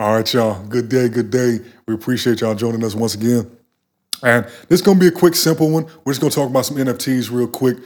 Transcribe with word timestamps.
All 0.00 0.14
right, 0.14 0.32
y'all. 0.32 0.64
Good 0.64 0.88
day, 0.88 1.10
good 1.10 1.28
day. 1.28 1.58
We 1.86 1.92
appreciate 1.92 2.40
y'all 2.40 2.54
joining 2.54 2.82
us 2.82 2.94
once 2.94 3.14
again. 3.14 3.54
And 4.22 4.46
this 4.46 4.80
is 4.80 4.82
going 4.82 4.96
to 4.96 5.00
be 5.00 5.08
a 5.08 5.12
quick, 5.12 5.34
simple 5.34 5.70
one. 5.70 5.84
We're 6.06 6.14
just 6.14 6.22
going 6.22 6.30
to 6.30 6.34
talk 6.34 6.48
about 6.48 6.64
some 6.64 6.78
NFTs 6.78 7.30
real 7.30 7.46
quick. 7.46 7.76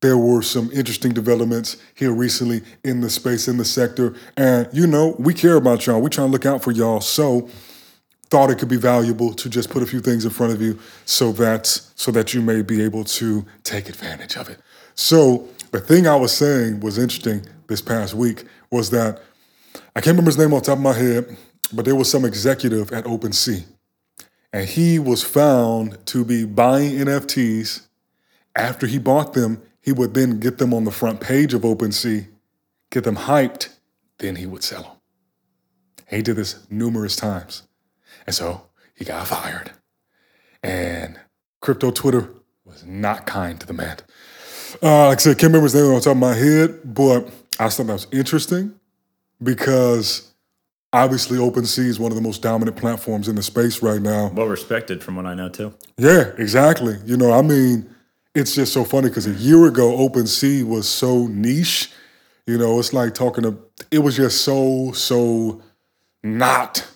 There 0.00 0.16
were 0.16 0.40
some 0.40 0.70
interesting 0.72 1.12
developments 1.12 1.76
here 1.94 2.12
recently 2.12 2.62
in 2.82 3.02
the 3.02 3.10
space, 3.10 3.46
in 3.46 3.58
the 3.58 3.66
sector. 3.66 4.14
And, 4.38 4.70
you 4.72 4.86
know, 4.86 5.14
we 5.18 5.34
care 5.34 5.56
about 5.56 5.84
y'all. 5.84 6.00
We're 6.00 6.08
trying 6.08 6.28
to 6.28 6.32
look 6.32 6.46
out 6.46 6.64
for 6.64 6.70
y'all. 6.70 7.02
So, 7.02 7.50
thought 8.30 8.48
it 8.48 8.58
could 8.58 8.70
be 8.70 8.78
valuable 8.78 9.34
to 9.34 9.50
just 9.50 9.68
put 9.68 9.82
a 9.82 9.86
few 9.86 10.00
things 10.00 10.24
in 10.24 10.30
front 10.30 10.54
of 10.54 10.62
you 10.62 10.78
so 11.04 11.30
that 11.32 11.66
so 11.66 12.10
that 12.10 12.32
you 12.32 12.40
may 12.40 12.62
be 12.62 12.82
able 12.82 13.04
to 13.04 13.44
take 13.64 13.90
advantage 13.90 14.38
of 14.38 14.48
it. 14.48 14.60
So 14.94 15.46
the 15.72 15.80
thing 15.80 16.06
I 16.06 16.16
was 16.16 16.32
saying 16.32 16.80
was 16.80 16.96
interesting 16.96 17.44
this 17.66 17.82
past 17.82 18.14
week 18.14 18.44
was 18.70 18.88
that 18.90 19.20
I 19.74 20.00
can't 20.00 20.14
remember 20.14 20.28
his 20.28 20.38
name 20.38 20.54
off 20.54 20.62
the 20.62 20.66
top 20.66 20.78
of 20.78 20.84
my 20.84 20.92
head, 20.92 21.36
but 21.72 21.84
there 21.84 21.96
was 21.96 22.10
some 22.10 22.24
executive 22.24 22.92
at 22.92 23.04
OpenSea, 23.04 23.64
and 24.52 24.68
he 24.68 24.98
was 24.98 25.22
found 25.22 26.04
to 26.06 26.24
be 26.24 26.44
buying 26.44 26.92
NFTs. 26.92 27.86
After 28.56 28.86
he 28.86 28.98
bought 28.98 29.32
them, 29.32 29.62
he 29.80 29.92
would 29.92 30.14
then 30.14 30.40
get 30.40 30.58
them 30.58 30.74
on 30.74 30.84
the 30.84 30.90
front 30.90 31.20
page 31.20 31.54
of 31.54 31.62
OpenSea, 31.62 32.26
get 32.90 33.04
them 33.04 33.16
hyped, 33.16 33.70
then 34.18 34.36
he 34.36 34.46
would 34.46 34.62
sell 34.62 34.82
them. 34.82 34.92
He 36.08 36.22
did 36.22 36.36
this 36.36 36.66
numerous 36.70 37.16
times. 37.16 37.62
And 38.26 38.34
so 38.34 38.62
he 38.94 39.04
got 39.04 39.26
fired. 39.26 39.72
And 40.62 41.18
crypto 41.60 41.90
Twitter 41.90 42.30
was 42.64 42.84
not 42.84 43.26
kind 43.26 43.58
to 43.60 43.66
the 43.66 43.72
man. 43.72 43.98
Uh, 44.82 45.08
like 45.08 45.18
I 45.18 45.20
said, 45.20 45.38
can't 45.38 45.52
remember 45.52 45.64
his 45.64 45.74
name 45.74 45.86
on 45.86 46.00
top 46.00 46.12
of 46.12 46.16
my 46.18 46.34
head, 46.34 46.80
but 46.84 47.28
I 47.58 47.68
thought 47.68 47.86
that 47.86 47.92
was 47.92 48.06
interesting 48.12 48.74
because 49.42 50.29
obviously 50.92 51.38
OpenSea 51.38 51.86
is 51.86 51.98
one 52.00 52.10
of 52.12 52.16
the 52.16 52.22
most 52.22 52.42
dominant 52.42 52.76
platforms 52.76 53.28
in 53.28 53.36
the 53.36 53.42
space 53.42 53.82
right 53.82 54.00
now. 54.00 54.28
Well 54.28 54.46
respected 54.46 55.02
from 55.02 55.16
what 55.16 55.26
I 55.26 55.34
know 55.34 55.48
too. 55.48 55.74
Yeah, 55.98 56.32
exactly. 56.38 56.96
You 57.04 57.16
know, 57.16 57.32
I 57.32 57.42
mean, 57.42 57.88
it's 58.34 58.54
just 58.54 58.72
so 58.72 58.84
funny 58.84 59.08
because 59.08 59.26
a 59.26 59.32
year 59.32 59.66
ago, 59.66 59.96
OpenSea 60.08 60.64
was 60.64 60.88
so 60.88 61.26
niche. 61.26 61.90
You 62.46 62.58
know, 62.58 62.78
it's 62.78 62.92
like 62.92 63.14
talking 63.14 63.44
to, 63.44 63.58
it 63.90 64.00
was 64.00 64.16
just 64.16 64.42
so, 64.42 64.92
so 64.92 65.62
not 66.22 66.86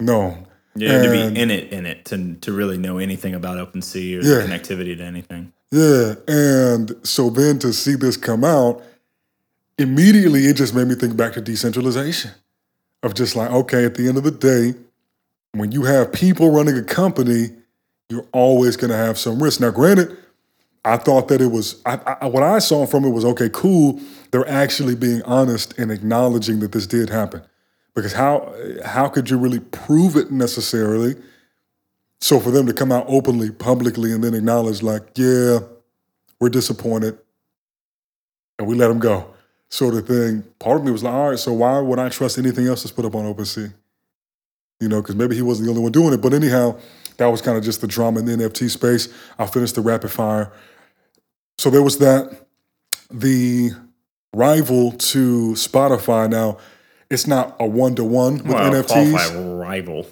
known. 0.00 0.46
Yeah, 0.74 1.02
to 1.02 1.10
be 1.10 1.40
in 1.40 1.50
it, 1.50 1.72
in 1.72 1.86
it, 1.86 2.04
to 2.06 2.34
to 2.36 2.52
really 2.52 2.78
know 2.78 2.98
anything 2.98 3.34
about 3.34 3.58
OpenSea 3.58 4.18
or 4.18 4.22
Yeah. 4.22 4.46
the 4.46 4.52
connectivity 4.52 4.96
to 4.96 5.02
anything. 5.02 5.52
Yeah, 5.72 6.14
and 6.28 6.94
so 7.02 7.30
then 7.30 7.58
to 7.58 7.72
see 7.72 7.96
this 7.96 8.16
come 8.16 8.44
out, 8.44 8.80
immediately 9.76 10.46
it 10.46 10.54
just 10.54 10.74
made 10.74 10.86
me 10.86 10.94
think 10.94 11.16
back 11.16 11.32
to 11.32 11.40
decentralization. 11.40 12.30
Of 13.02 13.14
just 13.14 13.36
like, 13.36 13.50
okay, 13.50 13.84
at 13.84 13.94
the 13.94 14.08
end 14.08 14.18
of 14.18 14.24
the 14.24 14.32
day, 14.32 14.74
when 15.52 15.70
you 15.70 15.84
have 15.84 16.12
people 16.12 16.50
running 16.50 16.76
a 16.76 16.82
company, 16.82 17.50
you're 18.08 18.26
always 18.32 18.76
going 18.76 18.90
to 18.90 18.96
have 18.96 19.18
some 19.18 19.40
risk. 19.40 19.60
Now, 19.60 19.70
granted, 19.70 20.16
I 20.84 20.96
thought 20.96 21.28
that 21.28 21.40
it 21.40 21.48
was 21.48 21.80
I, 21.86 22.16
I, 22.20 22.26
what 22.26 22.42
I 22.42 22.58
saw 22.58 22.86
from 22.86 23.04
it 23.04 23.10
was 23.10 23.24
okay, 23.24 23.50
cool. 23.52 24.00
They're 24.30 24.48
actually 24.48 24.96
being 24.96 25.22
honest 25.22 25.78
and 25.78 25.92
acknowledging 25.92 26.58
that 26.60 26.72
this 26.72 26.86
did 26.86 27.08
happen, 27.08 27.42
because 27.94 28.14
how 28.14 28.54
how 28.84 29.08
could 29.08 29.30
you 29.30 29.38
really 29.38 29.60
prove 29.60 30.16
it 30.16 30.32
necessarily? 30.32 31.14
So 32.20 32.40
for 32.40 32.50
them 32.50 32.66
to 32.66 32.72
come 32.72 32.90
out 32.90 33.04
openly, 33.06 33.50
publicly, 33.52 34.12
and 34.12 34.24
then 34.24 34.34
acknowledge, 34.34 34.82
like, 34.82 35.02
yeah, 35.14 35.60
we're 36.40 36.48
disappointed, 36.48 37.16
and 38.58 38.66
we 38.66 38.74
let 38.74 38.88
them 38.88 38.98
go, 38.98 39.32
sort 39.70 39.94
of 39.94 40.06
thing. 40.06 40.44
Part 40.58 40.78
of 40.78 40.84
me 40.84 40.90
was 40.92 41.02
like, 41.02 41.14
all 41.14 41.30
right, 41.30 41.38
so 41.38 41.52
why 41.52 41.78
would 41.80 41.98
I 41.98 42.08
trust 42.08 42.38
anything 42.38 42.66
else 42.66 42.82
that's 42.82 42.92
put 42.92 43.04
up 43.04 43.14
on 43.14 43.24
OpenSea? 43.32 43.72
You 44.80 44.88
know, 44.88 45.02
because 45.02 45.16
maybe 45.16 45.34
he 45.34 45.42
wasn't 45.42 45.66
the 45.66 45.70
only 45.70 45.82
one 45.82 45.92
doing 45.92 46.12
it. 46.14 46.20
But 46.22 46.32
anyhow, 46.34 46.78
that 47.16 47.26
was 47.26 47.42
kind 47.42 47.58
of 47.58 47.64
just 47.64 47.80
the 47.80 47.86
drama 47.88 48.20
in 48.20 48.26
the 48.26 48.32
NFT 48.32 48.70
space. 48.70 49.08
I'll 49.38 49.46
finish 49.48 49.72
the 49.72 49.80
rapid 49.80 50.10
fire. 50.10 50.52
So 51.58 51.70
there 51.70 51.82
was 51.82 51.98
that. 51.98 52.46
The 53.10 53.70
rival 54.34 54.92
to 54.92 55.52
Spotify 55.54 56.30
now, 56.30 56.58
it's 57.10 57.26
not 57.26 57.56
a 57.58 57.66
one 57.66 57.94
to 57.96 58.04
one 58.04 58.34
with 58.38 58.46
Well, 58.48 58.70
NFTs. 58.72 59.58
rival. 59.60 60.06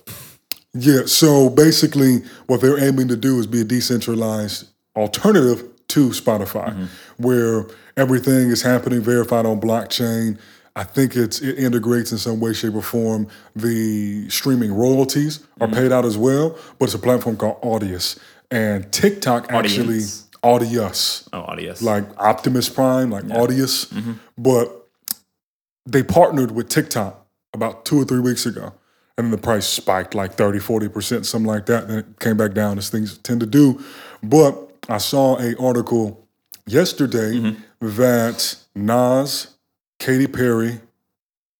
Yeah, 0.73 1.03
so 1.06 1.49
basically, 1.49 2.23
what 2.47 2.61
they're 2.61 2.78
aiming 2.83 3.09
to 3.09 3.17
do 3.17 3.38
is 3.38 3.47
be 3.47 3.61
a 3.61 3.65
decentralized 3.65 4.67
alternative 4.97 5.62
to 5.97 6.11
Spotify, 6.11 6.69
mm-hmm. 6.69 6.84
where 7.17 7.67
everything 7.97 8.51
is 8.51 8.61
happening 8.61 9.01
verified 9.01 9.47
on 9.47 9.59
blockchain. 9.59 10.39
I 10.77 10.84
think 10.84 11.17
it's 11.17 11.41
it 11.41 11.59
integrates 11.59 12.12
in 12.12 12.19
some 12.19 12.39
way, 12.39 12.53
shape, 12.53 12.75
or 12.75 12.83
form. 12.83 13.29
The 13.55 14.29
streaming 14.29 14.75
royalties 14.75 15.41
are 15.59 15.67
mm-hmm. 15.67 15.75
paid 15.75 15.93
out 15.93 16.05
as 16.05 16.19
well, 16.19 16.59
but 16.79 16.85
it's 16.85 16.95
a 16.95 16.99
platform 16.99 17.39
called 17.39 17.62
Audius, 17.62 18.19
and 18.51 18.93
TikTok 18.93 19.51
actually 19.51 20.03
Audience. 20.03 20.29
Audius, 20.43 21.29
Oh, 21.33 21.47
Audius. 21.49 21.81
like 21.81 22.05
Optimus 22.19 22.69
Prime, 22.69 23.11
like 23.11 23.25
Audius, 23.25 23.87
mm-hmm. 23.87 24.12
but 24.37 24.91
they 25.87 26.03
partnered 26.03 26.51
with 26.51 26.69
TikTok 26.69 27.27
about 27.55 27.87
two 27.87 28.03
or 28.03 28.05
three 28.05 28.21
weeks 28.21 28.45
ago. 28.45 28.75
And 29.17 29.25
then 29.25 29.31
the 29.31 29.39
price 29.39 29.67
spiked 29.67 30.15
like 30.15 30.35
30, 30.35 30.59
40%, 30.59 31.25
something 31.25 31.47
like 31.47 31.65
that. 31.67 31.89
Then 31.89 31.99
it 32.01 32.21
came 32.21 32.37
back 32.37 32.53
down 32.53 32.77
as 32.77 32.91
things 32.91 33.17
tend 33.17 33.41
to 33.41 33.47
do. 33.47 33.83
But 34.23 34.66
I 34.89 34.99
saw 34.99 35.39
a 35.39 35.57
article 35.57 36.27
yesterday 36.67 37.57
that 37.81 38.57
Nas, 38.75 39.55
Katy 39.99 40.27
Perry, 40.27 40.81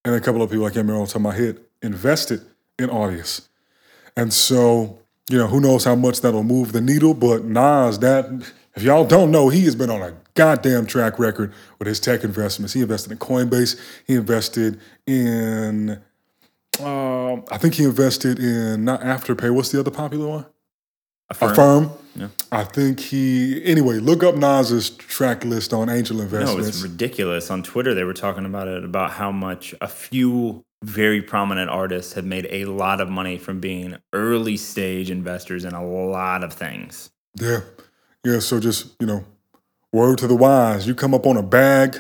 and 0.05 0.15
a 0.15 0.21
couple 0.21 0.43
of 0.43 0.51
people 0.51 0.65
I 0.65 0.69
can't 0.69 0.87
remember 0.87 1.03
off 1.03 1.09
the 1.09 1.13
top 1.15 1.21
of 1.21 1.23
my 1.23 1.35
head 1.35 1.61
invested 1.83 2.43
in 2.79 2.89
Audius. 2.89 3.49
And 4.17 4.33
so, 4.33 4.99
you 5.29 5.39
know, 5.39 5.47
who 5.47 5.61
knows 5.61 5.85
how 5.85 5.95
much 5.95 6.21
that'll 6.21 6.43
move 6.43 6.73
the 6.73 6.81
needle, 6.81 7.15
but 7.15 7.45
Nas, 7.45 7.99
that 7.99 8.27
if 8.75 8.83
y'all 8.83 9.05
don't 9.05 9.31
know, 9.31 9.49
he 9.49 9.65
has 9.65 9.75
been 9.75 9.91
on 9.91 10.03
a 10.03 10.15
goddamn 10.35 10.87
track 10.87 11.19
record 11.19 11.53
with 11.79 11.89
his 11.89 11.99
tech 11.99 12.25
investments. 12.25 12.75
He 12.75 12.83
invested 12.83 13.13
in 13.13 13.19
Coinbase, 13.19 13.79
he 14.07 14.15
invested 14.15 14.81
in 15.07 16.03
um, 16.81 17.45
I 17.51 17.57
think 17.57 17.75
he 17.75 17.85
invested 17.85 18.39
in 18.39 18.85
not 18.85 19.01
Afterpay. 19.01 19.51
What's 19.51 19.71
the 19.71 19.81
other 19.81 19.91
popular 19.91 20.29
one? 20.29 20.47
Affirm. 21.29 21.51
Affirm. 21.51 21.91
Yeah. 22.15 22.29
I 22.51 22.65
think 22.65 23.01
he 23.01 23.63
anyway, 23.65 23.99
look 23.99 24.23
up 24.23 24.37
Nas's 24.37 24.91
track 24.91 25.45
list 25.45 25.73
on 25.73 25.91
angel 25.91 26.21
Investors. 26.21 26.57
No, 26.57 26.65
it's 26.65 26.83
ridiculous. 26.83 27.51
On 27.51 27.63
Twitter, 27.63 27.95
they 27.95 28.05
were 28.05 28.15
talking 28.15 28.47
about 28.47 28.69
it 28.69 28.85
about 28.85 29.11
how 29.11 29.31
much 29.31 29.75
a 29.81 29.89
few 29.89 30.65
very 30.83 31.21
prominent 31.21 31.69
artists 31.69 32.15
have 32.15 32.25
made 32.25 32.47
a 32.51 32.65
lot 32.67 33.01
of 33.01 33.09
money 33.09 33.39
from 33.39 33.61
being 33.61 33.97
early 34.13 34.57
stage 34.57 35.11
investors 35.11 35.65
in 35.65 35.75
a 35.75 35.85
lot 35.85 36.45
of 36.45 36.53
things. 36.53 37.11
Yeah. 37.35 37.61
Yeah. 38.25 38.39
So 38.39 38.61
just, 38.61 38.95
you 39.01 39.07
know, 39.07 39.25
word 39.93 40.19
to 40.19 40.27
the 40.27 40.37
wise. 40.37 40.87
You 40.87 40.95
come 40.95 41.13
up 41.13 41.27
on 41.27 41.37
a 41.37 41.43
bag. 41.43 41.99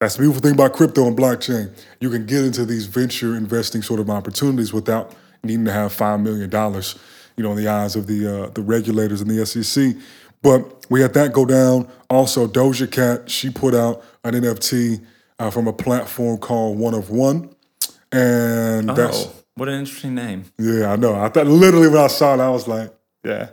That's 0.00 0.16
the 0.16 0.22
beautiful 0.22 0.42
thing 0.42 0.54
about 0.54 0.72
crypto 0.72 1.06
and 1.06 1.16
blockchain. 1.16 1.76
You 2.00 2.10
can 2.10 2.26
get 2.26 2.44
into 2.44 2.64
these 2.64 2.86
venture 2.86 3.36
investing 3.36 3.82
sort 3.82 4.00
of 4.00 4.10
opportunities 4.10 4.72
without 4.72 5.14
needing 5.44 5.64
to 5.66 5.72
have 5.72 5.92
five 5.92 6.18
million 6.20 6.50
dollars, 6.50 6.98
you 7.36 7.42
know, 7.42 7.52
in 7.52 7.56
the 7.56 7.68
eyes 7.68 7.96
of 7.96 8.06
the 8.06 8.44
uh, 8.44 8.50
the 8.50 8.62
regulators 8.62 9.20
and 9.20 9.30
the 9.30 9.44
SEC. 9.46 9.94
But 10.42 10.86
we 10.90 11.00
had 11.00 11.14
that 11.14 11.32
go 11.32 11.46
down. 11.46 11.88
Also, 12.10 12.46
Doja 12.46 12.90
Cat, 12.90 13.30
she 13.30 13.48
put 13.48 13.74
out 13.74 14.04
an 14.24 14.34
NFT 14.34 15.04
uh, 15.38 15.50
from 15.50 15.68
a 15.68 15.72
platform 15.72 16.38
called 16.38 16.78
One 16.78 16.94
of 16.94 17.10
One. 17.10 17.54
And 18.10 18.88
that's 18.90 19.26
oh, 19.26 19.32
what 19.54 19.68
an 19.68 19.78
interesting 19.78 20.14
name. 20.14 20.44
yeah, 20.58 20.92
I 20.92 20.96
know. 20.96 21.14
I 21.14 21.28
thought 21.28 21.46
literally 21.46 21.88
when 21.88 21.98
I 21.98 22.08
saw 22.08 22.34
it, 22.34 22.40
I 22.40 22.50
was 22.50 22.68
like, 22.68 22.92
yeah, 23.24 23.50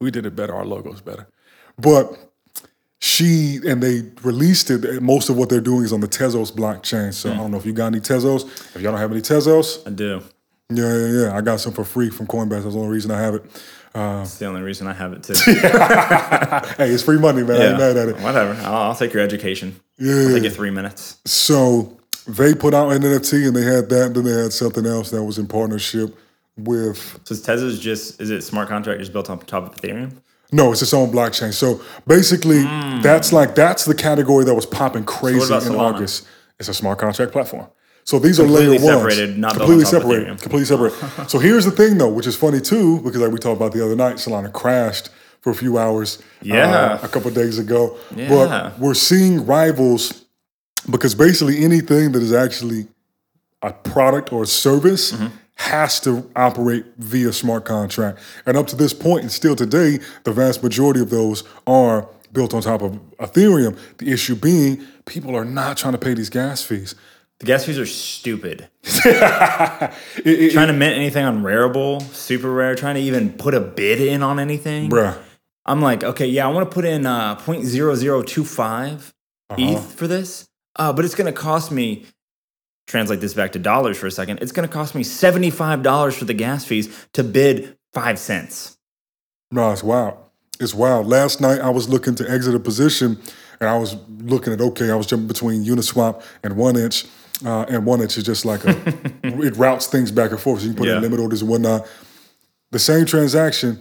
we 0.00 0.10
did 0.10 0.26
it 0.26 0.36
better. 0.36 0.54
Our 0.54 0.64
logo's 0.64 1.00
better. 1.00 1.26
But 1.78 2.16
she 2.98 3.60
and 3.66 3.82
they 3.82 4.02
released 4.22 4.70
it. 4.70 5.02
Most 5.02 5.28
of 5.28 5.36
what 5.36 5.48
they're 5.48 5.60
doing 5.60 5.84
is 5.84 5.92
on 5.92 6.00
the 6.00 6.08
Tezos 6.08 6.52
blockchain. 6.52 7.12
So 7.12 7.32
I 7.32 7.36
don't 7.36 7.50
know 7.50 7.58
if 7.58 7.66
you 7.66 7.72
got 7.72 7.88
any 7.88 8.00
Tezos. 8.00 8.44
If 8.76 8.82
y'all 8.82 8.92
don't 8.92 9.00
have 9.00 9.12
any 9.12 9.20
Tezos, 9.20 9.86
I 9.86 9.90
do. 9.90 10.22
Yeah, 10.70 10.96
yeah, 10.96 11.20
yeah. 11.22 11.36
I 11.36 11.40
got 11.42 11.60
some 11.60 11.72
for 11.72 11.84
free 11.84 12.10
from 12.10 12.26
Coinbase. 12.26 12.62
That's 12.62 12.74
the 12.74 12.80
only 12.80 12.92
reason 12.92 13.10
I 13.10 13.20
have 13.20 13.34
it. 13.34 13.44
Uh, 13.94 14.18
that's 14.18 14.38
the 14.38 14.46
only 14.46 14.62
reason 14.62 14.86
I 14.86 14.92
have 14.92 15.12
it 15.12 15.22
too. 15.22 15.34
Hey, 16.76 16.90
it's 16.90 17.02
free 17.02 17.18
money, 17.18 17.42
man. 17.42 17.60
I 17.60 17.64
ain't 17.66 17.78
mad 17.78 17.96
at 17.96 18.08
it. 18.08 18.18
Whatever. 18.20 18.52
I'll, 18.62 18.88
I'll 18.88 18.94
take 18.94 19.12
your 19.12 19.22
education. 19.22 19.80
Yeah. 19.98 20.14
I'll 20.14 20.34
take 20.34 20.44
it 20.44 20.52
three 20.52 20.70
minutes. 20.70 21.18
So 21.24 21.96
they 22.26 22.54
put 22.54 22.74
out 22.74 22.90
an 22.90 23.02
NFT 23.02 23.46
and 23.46 23.56
they 23.56 23.62
had 23.62 23.88
that. 23.88 24.06
and 24.06 24.16
Then 24.16 24.24
they 24.24 24.42
had 24.42 24.52
something 24.52 24.84
else 24.84 25.10
that 25.10 25.22
was 25.22 25.38
in 25.38 25.46
partnership 25.46 26.14
with 26.56 27.20
So 27.24 27.34
Tezos 27.34 27.80
just 27.80 28.20
is 28.20 28.30
it 28.30 28.42
smart 28.42 28.68
contract 28.68 29.00
just 29.00 29.12
built 29.12 29.30
on 29.30 29.38
top 29.40 29.72
of 29.72 29.80
Ethereum? 29.80 30.12
No, 30.52 30.72
it's 30.72 30.82
its 30.82 30.94
own 30.94 31.10
blockchain. 31.10 31.52
So 31.52 31.80
basically, 32.06 32.62
hmm. 32.62 33.00
that's 33.00 33.32
like 33.32 33.54
that's 33.54 33.84
the 33.84 33.94
category 33.94 34.44
that 34.44 34.54
was 34.54 34.66
popping 34.66 35.04
crazy 35.04 35.46
about 35.46 35.66
in? 35.66 35.74
August. 35.74 36.26
It's 36.58 36.68
a 36.68 36.74
smart 36.74 36.98
contract 36.98 37.32
platform. 37.32 37.66
So 38.06 38.20
these 38.20 38.38
are 38.38 38.44
Completely 38.44 38.78
layer 38.78 38.98
ones, 38.98 39.36
not 39.36 39.56
completely 39.56 39.84
on 39.84 39.90
separated, 39.90 40.40
completely 40.40 40.64
separated. 40.64 40.98
so 41.28 41.40
here's 41.40 41.64
the 41.64 41.72
thing, 41.72 41.98
though, 41.98 42.08
which 42.08 42.28
is 42.28 42.36
funny 42.36 42.60
too, 42.60 43.00
because 43.00 43.20
like 43.20 43.32
we 43.32 43.38
talked 43.40 43.56
about 43.56 43.72
the 43.72 43.84
other 43.84 43.96
night, 43.96 44.16
Solana 44.16 44.52
crashed 44.52 45.10
for 45.40 45.50
a 45.50 45.54
few 45.54 45.76
hours. 45.76 46.22
Yeah. 46.40 46.70
uh, 46.70 46.98
a 47.02 47.08
couple 47.08 47.28
of 47.28 47.34
days 47.34 47.58
ago. 47.58 47.98
Yeah. 48.14 48.28
But 48.28 48.78
we're 48.78 48.94
seeing 48.94 49.44
rivals 49.44 50.24
because 50.88 51.16
basically 51.16 51.64
anything 51.64 52.12
that 52.12 52.22
is 52.22 52.32
actually 52.32 52.86
a 53.62 53.72
product 53.72 54.32
or 54.32 54.44
a 54.44 54.46
service 54.46 55.12
has 55.56 55.98
to 56.00 56.30
operate 56.36 56.84
via 56.98 57.32
smart 57.32 57.64
contract. 57.64 58.20
And 58.44 58.56
up 58.56 58.68
to 58.68 58.76
this 58.76 58.92
point, 58.92 59.22
and 59.22 59.32
still 59.32 59.56
today, 59.56 59.98
the 60.22 60.32
vast 60.32 60.62
majority 60.62 61.00
of 61.00 61.10
those 61.10 61.42
are 61.66 62.08
built 62.32 62.54
on 62.54 62.62
top 62.62 62.82
of 62.82 62.92
Ethereum. 63.18 63.76
The 63.98 64.12
issue 64.12 64.36
being, 64.36 64.84
people 65.06 65.34
are 65.34 65.44
not 65.44 65.76
trying 65.76 65.92
to 65.94 65.98
pay 65.98 66.14
these 66.14 66.30
gas 66.30 66.62
fees. 66.62 66.94
The 67.40 67.46
gas 67.46 67.64
fees 67.66 67.78
are 67.78 67.86
stupid. 67.86 68.68
It- 69.04 69.92
it- 70.24 70.52
trying 70.52 70.68
to 70.68 70.72
mint 70.72 70.96
anything 70.96 71.24
on 71.24 71.42
Rarible, 71.42 72.00
super 72.14 72.50
rare, 72.50 72.74
trying 72.74 72.94
to 72.96 73.00
even 73.00 73.32
put 73.32 73.54
a 73.54 73.60
bid 73.60 74.00
in 74.00 74.22
on 74.22 74.38
anything. 74.40 74.90
bruh. 74.90 75.16
I'm 75.66 75.80
like, 75.82 76.02
okay, 76.04 76.26
yeah, 76.26 76.46
I 76.46 76.50
want 76.52 76.70
to 76.70 76.74
put 76.74 76.84
in 76.84 77.04
uh, 77.06 77.34
0.0025 77.36 79.12
Uh-huh. 79.50 79.56
ETH 79.58 79.92
for 79.94 80.06
this, 80.06 80.48
uh, 80.76 80.92
but 80.92 81.04
it's 81.04 81.14
going 81.14 81.32
to 81.32 81.38
cost 81.38 81.70
me. 81.70 82.06
Translate 82.86 83.20
this 83.20 83.34
back 83.34 83.50
to 83.52 83.58
dollars 83.58 83.98
for 83.98 84.06
a 84.06 84.12
second. 84.12 84.38
It's 84.40 84.52
going 84.52 84.66
to 84.68 84.72
cost 84.72 84.94
me 84.94 85.02
seventy-five 85.02 85.82
dollars 85.82 86.16
for 86.16 86.24
the 86.24 86.34
gas 86.34 86.64
fees 86.64 86.88
to 87.14 87.24
bid 87.24 87.76
five 87.92 88.16
cents. 88.16 88.78
No, 89.50 89.72
it's 89.72 89.82
wild. 89.82 90.14
It's 90.60 90.72
wild. 90.72 91.08
Last 91.08 91.40
night 91.40 91.60
I 91.60 91.70
was 91.70 91.88
looking 91.88 92.14
to 92.14 92.30
exit 92.30 92.54
a 92.54 92.60
position 92.60 93.18
and 93.58 93.68
I 93.68 93.76
was 93.76 93.96
looking 94.20 94.52
at 94.52 94.60
okay, 94.60 94.88
I 94.88 94.94
was 94.94 95.06
jumping 95.08 95.26
between 95.26 95.64
Uniswap 95.64 96.22
and 96.44 96.56
one 96.56 96.76
inch. 96.76 97.06
Uh, 97.44 97.64
and 97.68 97.84
one 97.84 98.00
inch 98.00 98.16
is 98.16 98.24
just 98.24 98.44
like 98.44 98.64
a 98.64 98.70
it 99.24 99.56
routes 99.56 99.86
things 99.86 100.10
back 100.10 100.30
and 100.30 100.40
forth. 100.40 100.60
So 100.60 100.66
you 100.66 100.72
can 100.72 100.78
put 100.78 100.88
Yeah. 100.88 100.96
in 100.96 101.02
limit 101.02 101.20
orders 101.20 101.42
and 101.42 101.50
whatnot. 101.50 101.86
The 102.70 102.78
same 102.78 103.04
transaction, 103.06 103.78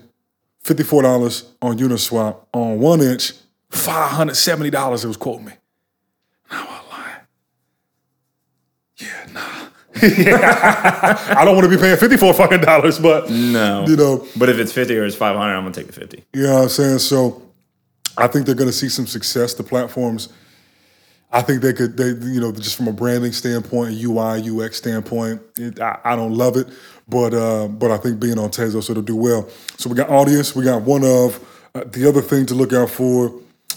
$54 0.63 1.45
on 1.61 1.77
Uniswap 1.77 2.37
on 2.53 2.79
one 2.79 3.01
inch, 3.01 3.33
$570 3.71 5.03
it 5.03 5.07
was 5.07 5.17
quoting 5.17 5.45
me. 5.45 5.53
Now 6.51 6.67
I 6.69 6.81
lie. 6.91 7.15
Yeah, 8.97 9.27
nah. 9.33 9.41
I 11.39 11.41
don't 11.45 11.55
want 11.55 11.69
to 11.69 11.75
be 11.75 11.81
paying 11.81 11.97
54 11.97 12.33
fucking 12.33 12.61
dollars, 12.61 12.99
but 12.99 13.29
No, 13.29 13.85
you 13.87 13.95
know, 13.95 14.27
but 14.37 14.49
if 14.49 14.57
it's 14.59 14.71
fifty 14.73 14.97
or 14.97 15.05
it's 15.05 15.15
five 15.15 15.35
hundred, 15.37 15.55
I'm 15.55 15.63
gonna 15.63 15.73
take 15.73 15.87
the 15.87 15.93
fifty. 15.93 16.23
you 16.33 16.43
know 16.43 16.63
I'm 16.63 16.69
saying? 16.69 16.99
So 16.99 17.41
I 18.17 18.27
think 18.27 18.45
they're 18.45 18.55
going 18.55 18.69
to 18.69 18.73
see 18.75 18.87
some 18.89 19.07
success. 19.07 19.53
The 19.55 19.63
platforms, 19.63 20.29
I 21.35 21.41
think 21.41 21.61
they 21.61 21.73
could, 21.73 21.97
they 21.97 22.11
you 22.27 22.39
know, 22.39 22.53
just 22.53 22.77
from 22.77 22.87
a 22.87 22.93
branding 22.93 23.33
standpoint, 23.33 24.01
UI, 24.01 24.41
UX 24.49 24.77
standpoint, 24.77 25.41
it, 25.57 25.81
I, 25.81 25.99
I 26.05 26.15
don't 26.15 26.33
love 26.33 26.55
it, 26.55 26.67
but 27.09 27.33
uh, 27.33 27.67
but 27.67 27.91
I 27.91 27.97
think 27.97 28.21
being 28.21 28.39
on 28.39 28.49
Tezos, 28.51 28.89
it'll 28.89 29.03
do 29.03 29.17
well. 29.17 29.49
So 29.77 29.89
we 29.89 29.95
got 29.95 30.07
Audius, 30.07 30.55
we 30.55 30.63
got 30.63 30.83
one 30.83 31.03
of. 31.03 31.39
Uh, 31.75 31.83
the 31.87 32.07
other 32.07 32.21
thing 32.21 32.45
to 32.45 32.55
look 32.55 32.71
out 32.71 32.89
for 32.89 33.33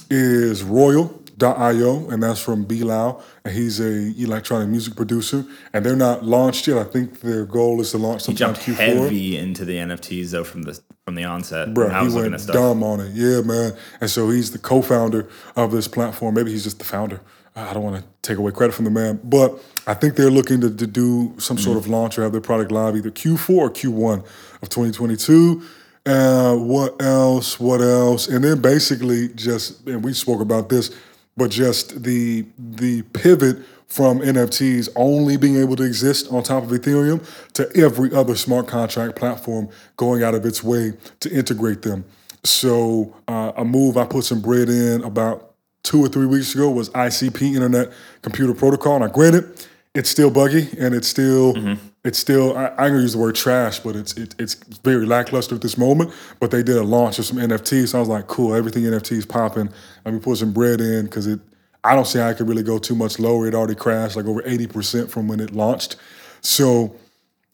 is 0.09 0.63
Royal.io, 0.63 2.09
and 2.11 2.23
that's 2.23 2.41
from 2.41 2.65
3LAU, 2.65 3.21
and 3.45 3.53
he's 3.53 3.81
a 3.81 4.15
electronic 4.23 4.69
music 4.69 4.95
producer, 4.95 5.45
and 5.73 5.85
they're 5.85 5.97
not 5.97 6.25
launched 6.25 6.69
yet. 6.69 6.79
I 6.79 6.85
think 6.85 7.23
their 7.23 7.45
goal 7.45 7.81
is 7.81 7.91
to 7.91 7.99
launch 7.99 8.27
He 8.27 8.35
jumped 8.35 8.61
Q4. 8.61 8.75
heavy 8.77 9.37
into 9.37 9.65
the 9.65 9.79
NFTs 9.79 10.31
though 10.31 10.45
from 10.45 10.63
the 10.63 10.81
from 11.05 11.17
the 11.17 11.25
onset. 11.25 11.75
Bro, 11.75 11.89
he 11.89 12.15
went 12.15 12.47
dumb 12.47 12.85
on 12.85 13.01
it. 13.01 13.13
Yeah, 13.15 13.41
man. 13.41 13.73
And 14.01 14.09
so 14.09 14.31
he's 14.31 14.53
the 14.53 14.59
co-founder 14.59 15.29
of 15.57 15.73
this 15.73 15.89
platform. 15.89 16.35
Maybe 16.35 16.53
he's 16.53 16.65
just 16.65 16.79
the 16.79 16.85
founder. 16.85 17.21
I 17.59 17.73
don't 17.73 17.83
want 17.83 17.97
to 17.97 18.05
take 18.23 18.39
away 18.39 18.53
credit 18.53 18.73
from 18.73 18.85
the 18.85 18.91
man, 18.91 19.21
but 19.25 19.59
I 19.87 19.95
think 19.95 20.15
they're 20.15 20.31
looking 20.31 20.61
to, 20.61 20.75
to 20.75 20.87
do 20.87 21.35
some 21.39 21.59
sort 21.59 21.77
of 21.77 21.89
launch 21.89 22.19
or 22.19 22.23
have 22.23 22.33
their 22.33 22.41
product 22.41 22.71
live 22.71 22.97
either 22.97 23.11
Q4 23.11 23.51
or 23.51 23.71
Q1 23.71 24.19
of 24.63 24.69
2022. 24.69 25.63
Uh, 26.07 26.57
what 26.57 27.01
else? 27.03 27.59
What 27.59 27.81
else? 27.81 28.29
And 28.29 28.45
then 28.45 28.61
basically 28.61 29.29
just, 29.31 29.87
and 29.87 30.05
we 30.05 30.13
spoke 30.13 30.41
about 30.41 30.69
this, 30.69 30.95
but 31.37 31.51
just 31.51 32.03
the 32.03 32.47
the 32.59 33.03
pivot 33.03 33.59
from 33.87 34.21
NFTs 34.21 34.91
only 34.97 35.37
being 35.37 35.57
able 35.57 35.77
to 35.77 35.83
exist 35.83 36.31
on 36.31 36.43
top 36.43 36.63
of 36.63 36.71
Ethereum 36.71 37.27
to 37.55 37.71
every 37.75 38.15
other 38.15 38.35
smart 38.35 38.69
contract 38.69 39.17
platform 39.17 39.69
going 39.97 40.23
out 40.23 40.35
of 40.35 40.45
its 40.45 40.63
way 40.63 40.93
to 41.21 41.31
integrate 41.31 41.83
them. 41.83 42.05
So 42.45 43.17
uh, 43.27 43.53
a 43.57 43.65
move 43.65 43.97
I 43.97 44.05
put 44.05 44.25
some 44.25 44.41
bread 44.41 44.69
in 44.69 45.03
about 45.05 45.48
two 45.83 46.05
or 46.05 46.09
three 46.09 46.27
weeks 46.27 46.55
ago 46.55 46.71
was 46.71 46.91
ICP 46.91 47.55
Internet 47.55 47.93
Computer 48.23 48.55
Protocol. 48.55 49.01
Now, 49.01 49.09
granted, 49.09 49.67
it's 49.95 50.11
still 50.11 50.31
buggy 50.31 50.69
and 50.79 50.95
it's 50.95 51.09
still 51.09 51.55
mm-hmm. 51.55 51.75
it's 52.05 52.19
still 52.19 52.57
I, 52.57 52.69
I'm 52.69 52.91
gonna 52.91 53.03
use 53.03 53.13
the 53.13 53.19
word 53.19 53.35
trash, 53.35 53.81
but 53.81 53.97
it's 53.97 54.15
it, 54.17 54.35
it's 54.39 54.55
very 54.85 55.07
lackluster 55.07 55.55
at 55.55 55.63
this 55.63 55.79
moment. 55.79 56.13
But 56.41 56.51
they 56.51 56.63
did 56.63 56.77
a 56.77 56.85
launch 56.85 57.19
of 57.19 57.25
some 57.25 57.39
NFTs, 57.39 57.89
so 57.89 57.99
I 57.99 58.01
was 58.01 58.09
like, 58.09 58.27
cool, 58.27 58.55
everything 58.55 58.85
NFT 58.85 59.13
is 59.13 59.27
popping. 59.27 59.71
Let 60.05 60.15
me 60.15 60.21
put 60.21 60.39
some 60.39 60.53
bread 60.53 60.81
in 60.81 61.07
because 61.07 61.27
it 61.27 61.41
I 61.85 61.95
don't 61.95 62.07
see 62.07 62.19
how 62.19 62.29
it 62.29 62.37
could 62.37 62.49
really 62.49 62.63
go 62.63 62.79
too 62.79 62.95
much 62.95 63.19
lower. 63.19 63.47
It 63.47 63.55
already 63.55 63.75
crashed 63.75 64.17
like 64.17 64.27
over 64.27 64.43
80% 64.43 65.11
from 65.11 65.29
when 65.29 65.41
it 65.41 65.53
launched. 65.53 65.97
So 66.41 66.95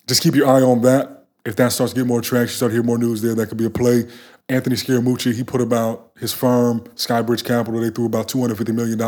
just 0.07 0.23
keep 0.23 0.35
your 0.35 0.49
eye 0.49 0.63
on 0.63 0.83
that. 0.83 1.27
If 1.45 1.57
that 1.57 1.73
starts 1.73 1.93
to 1.93 2.01
get 2.01 2.07
more 2.07 2.23
traction, 2.23 2.57
start 2.57 2.71
to 2.71 2.75
hear 2.75 2.83
more 2.83 2.99
news 2.99 3.21
there, 3.21 3.35
that 3.35 3.49
could 3.49 3.59
be 3.59 3.67
a 3.67 3.71
play. 3.71 4.09
Anthony 4.49 4.77
Scaramucci, 4.77 5.35
he 5.35 5.43
put 5.43 5.61
about 5.61 6.11
his 6.19 6.33
firm, 6.33 6.81
Skybridge 6.97 7.45
Capital, 7.45 7.81
they 7.81 7.91
threw 7.91 8.07
about 8.07 8.29
$250 8.29 8.75
million 8.75 9.01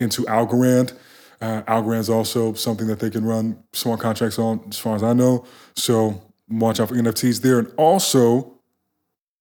into 0.00 0.22
Algorand. 0.22 0.96
Uh, 1.40 1.62
Algorand's 1.68 2.08
also 2.08 2.54
something 2.54 2.86
that 2.86 2.98
they 3.00 3.10
can 3.10 3.24
run 3.24 3.62
smart 3.72 4.00
contracts 4.00 4.38
on, 4.38 4.64
as 4.68 4.78
far 4.78 4.96
as 4.96 5.02
I 5.02 5.12
know. 5.12 5.44
So 5.76 6.22
watch 6.48 6.80
out 6.80 6.88
for 6.88 6.94
NFTs 6.94 7.42
there. 7.42 7.58
And 7.58 7.72
also, 7.76 8.54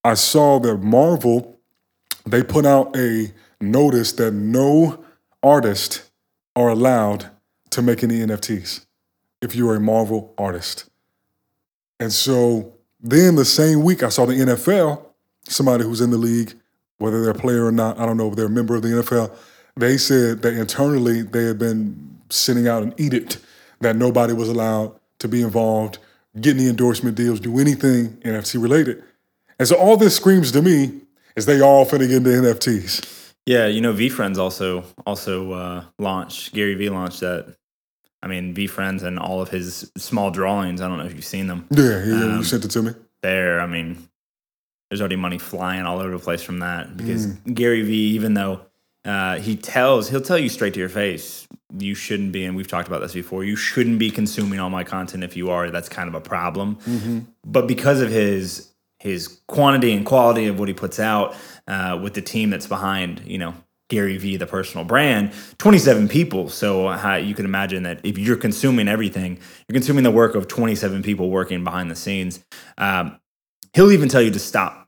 I 0.04 0.16
saw 0.16 0.60
that 0.60 0.78
Marvel, 0.78 1.60
they 2.26 2.44
put 2.44 2.66
out 2.66 2.96
a 2.98 3.32
notice 3.62 4.14
that 4.14 4.32
no 4.34 5.04
artist 5.44 6.10
are 6.56 6.70
allowed 6.70 7.30
to 7.70 7.82
make 7.82 8.04
any 8.04 8.20
NFTs 8.20 8.86
if 9.42 9.56
you're 9.56 9.76
a 9.76 9.80
Marvel 9.80 10.34
artist. 10.38 10.90
And 12.00 12.12
so 12.12 12.74
then 13.00 13.36
the 13.36 13.46
same 13.46 13.84
week, 13.84 14.04
I 14.04 14.10
saw 14.10 14.26
the 14.26 14.34
NFL, 14.34 15.06
somebody 15.44 15.84
who's 15.84 16.02
in 16.02 16.12
the 16.12 16.18
league, 16.18 16.54
whether 16.98 17.22
they're 17.22 17.32
a 17.32 17.36
player 17.36 17.66
or 17.66 17.72
not, 17.72 18.00
I 18.00 18.06
don't 18.06 18.18
know 18.18 18.30
if 18.30 18.36
they're 18.36 18.46
a 18.46 18.50
member 18.50 18.76
of 18.76 18.82
the 18.82 18.90
NFL, 18.90 19.36
they 19.76 19.98
said 19.98 20.42
that 20.42 20.54
internally 20.54 21.22
they 21.22 21.46
had 21.46 21.58
been 21.60 22.20
sending 22.30 22.68
out 22.68 22.84
an 22.84 22.94
edict 22.98 23.40
that 23.80 23.96
nobody 23.96 24.34
was 24.34 24.50
allowed 24.50 24.94
to 25.20 25.28
be 25.28 25.42
involved, 25.42 25.98
get 26.40 26.56
any 26.56 26.68
endorsement 26.68 27.16
deals, 27.16 27.40
do 27.40 27.60
anything 27.60 28.10
NFT 28.24 28.62
related. 28.62 29.04
And 29.60 29.68
so 29.68 29.76
all 29.76 29.98
this 29.98 30.16
screams 30.16 30.52
to 30.54 30.62
me 30.62 31.02
is 31.36 31.46
they 31.46 31.62
all 31.62 31.86
finna 31.86 32.08
get 32.08 32.18
into 32.18 32.30
NFTs. 32.30 33.34
Yeah, 33.46 33.68
you 33.68 33.82
know, 33.82 33.94
VeeFriends 33.94 34.38
also 34.38 34.84
also 35.06 35.54
uh, 35.54 35.84
launched 35.98 36.54
Gary 36.54 36.76
V 36.76 36.90
launched 36.90 37.22
that. 37.22 37.56
I 38.24 38.28
mean, 38.28 38.54
VeeFriends 38.54 39.02
and 39.02 39.18
all 39.18 39.42
of 39.42 39.50
his 39.50 39.92
small 39.98 40.30
drawings. 40.30 40.80
I 40.80 40.88
don't 40.88 41.00
know 41.00 41.06
if 41.06 41.16
you've 41.16 41.26
seen 41.26 41.48
them. 41.48 41.66
Yeah, 41.72 42.04
yeah, 42.04 42.06
you 42.06 42.32
Um, 42.34 42.44
sent 42.44 42.66
it 42.66 42.72
to 42.72 42.84
me. 42.84 42.92
There, 43.24 43.60
I 43.60 43.66
mean, 43.66 44.08
there's 44.92 45.00
already 45.00 45.16
money 45.16 45.38
flying 45.38 45.84
all 45.86 46.00
over 46.00 46.12
the 46.12 46.20
place 46.20 46.44
from 46.44 46.60
that 46.60 46.98
because 46.98 47.28
Gary 47.54 47.82
V, 47.82 47.94
even 47.94 48.34
though 48.34 48.60
uh, 49.06 49.38
he 49.38 49.56
tells, 49.56 50.10
he'll 50.10 50.20
tell 50.20 50.38
you 50.38 50.50
straight 50.50 50.74
to 50.74 50.82
your 50.82 50.90
face, 50.90 51.48
you 51.78 51.96
shouldn't 51.96 52.34
be, 52.34 52.44
and 52.44 52.58
we've 52.58 52.68
talked 52.68 52.90
about 52.90 53.00
this 53.00 53.14
before. 53.14 53.46
You 53.46 53.56
shouldn't 53.56 54.00
be 54.00 54.12
consuming 54.12 54.60
all 54.60 54.70
my 54.70 54.84
content. 54.84 55.24
If 55.24 55.38
you 55.38 55.50
are, 55.50 55.72
that's 55.72 55.88
kind 55.88 56.10
of 56.10 56.14
a 56.16 56.20
problem. 56.20 56.78
But 57.46 57.68
because 57.68 58.02
of 58.02 58.10
his 58.10 58.68
his 59.00 59.40
quantity 59.48 59.94
and 59.94 60.06
quality 60.06 60.48
of 60.48 60.60
what 60.60 60.68
he 60.68 60.74
puts 60.74 61.00
out 61.00 61.36
uh, 61.68 61.98
with 62.04 62.14
the 62.14 62.22
team 62.22 62.50
that's 62.50 62.68
behind, 62.68 63.22
you 63.26 63.38
know, 63.38 63.56
Gary 63.90 64.18
V, 64.18 64.36
the 64.36 64.46
personal 64.46 64.86
brand, 64.86 65.32
27 65.58 66.10
people. 66.10 66.50
So 66.50 66.90
uh, 66.90 67.16
you 67.16 67.34
can 67.34 67.46
imagine 67.46 67.84
that 67.84 68.02
if 68.04 68.18
you're 68.18 68.38
consuming 68.38 68.90
everything, 68.90 69.40
you're 69.68 69.74
consuming 69.74 70.04
the 70.04 70.12
work 70.12 70.36
of 70.36 70.48
27 70.50 71.02
people 71.02 71.30
working 71.30 71.64
behind 71.64 71.90
the 71.90 71.96
scenes. 71.96 72.44
Um, 72.78 73.20
he'll 73.74 73.92
even 73.92 74.10
tell 74.10 74.22
you 74.22 74.32
to 74.32 74.40
stop, 74.40 74.81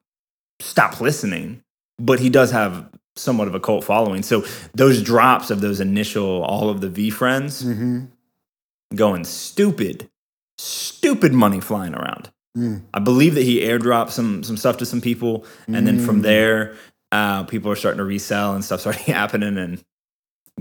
stop 0.63 1.01
listening. 1.01 1.61
But 1.99 2.19
he 2.19 2.29
does 2.29 2.51
have 2.51 2.89
somewhat 3.15 3.47
of 3.47 3.53
a 3.55 3.59
cult 3.59 3.83
following. 3.83 4.23
So 4.23 4.43
those 4.73 5.03
drops 5.03 5.51
of 5.51 5.61
those 5.61 5.79
initial, 5.79 6.41
all 6.43 6.69
of 6.69 6.81
the 6.81 6.89
VeeFriends 6.89 7.63
Mm-hmm. 7.63 8.05
going 8.95 9.23
stupid, 9.25 10.09
stupid 10.57 11.33
money 11.33 11.59
flying 11.59 11.93
around. 11.93 12.31
Mm. 12.57 12.81
I 12.93 12.99
believe 12.99 13.35
that 13.35 13.43
he 13.43 13.61
airdropped 13.61 14.11
some 14.11 14.43
some 14.43 14.57
stuff 14.57 14.77
to 14.77 14.85
some 14.85 15.01
people, 15.01 15.45
and 15.67 15.87
then 15.87 15.99
from 15.99 16.19
Mm. 16.19 16.23
there, 16.23 16.75
uh, 17.11 17.43
people 17.45 17.71
are 17.71 17.75
starting 17.75 17.97
to 17.97 18.03
resell 18.03 18.53
and 18.53 18.63
stuff 18.63 18.81
starting 18.81 19.03
happening. 19.13 19.57
And 19.57 19.83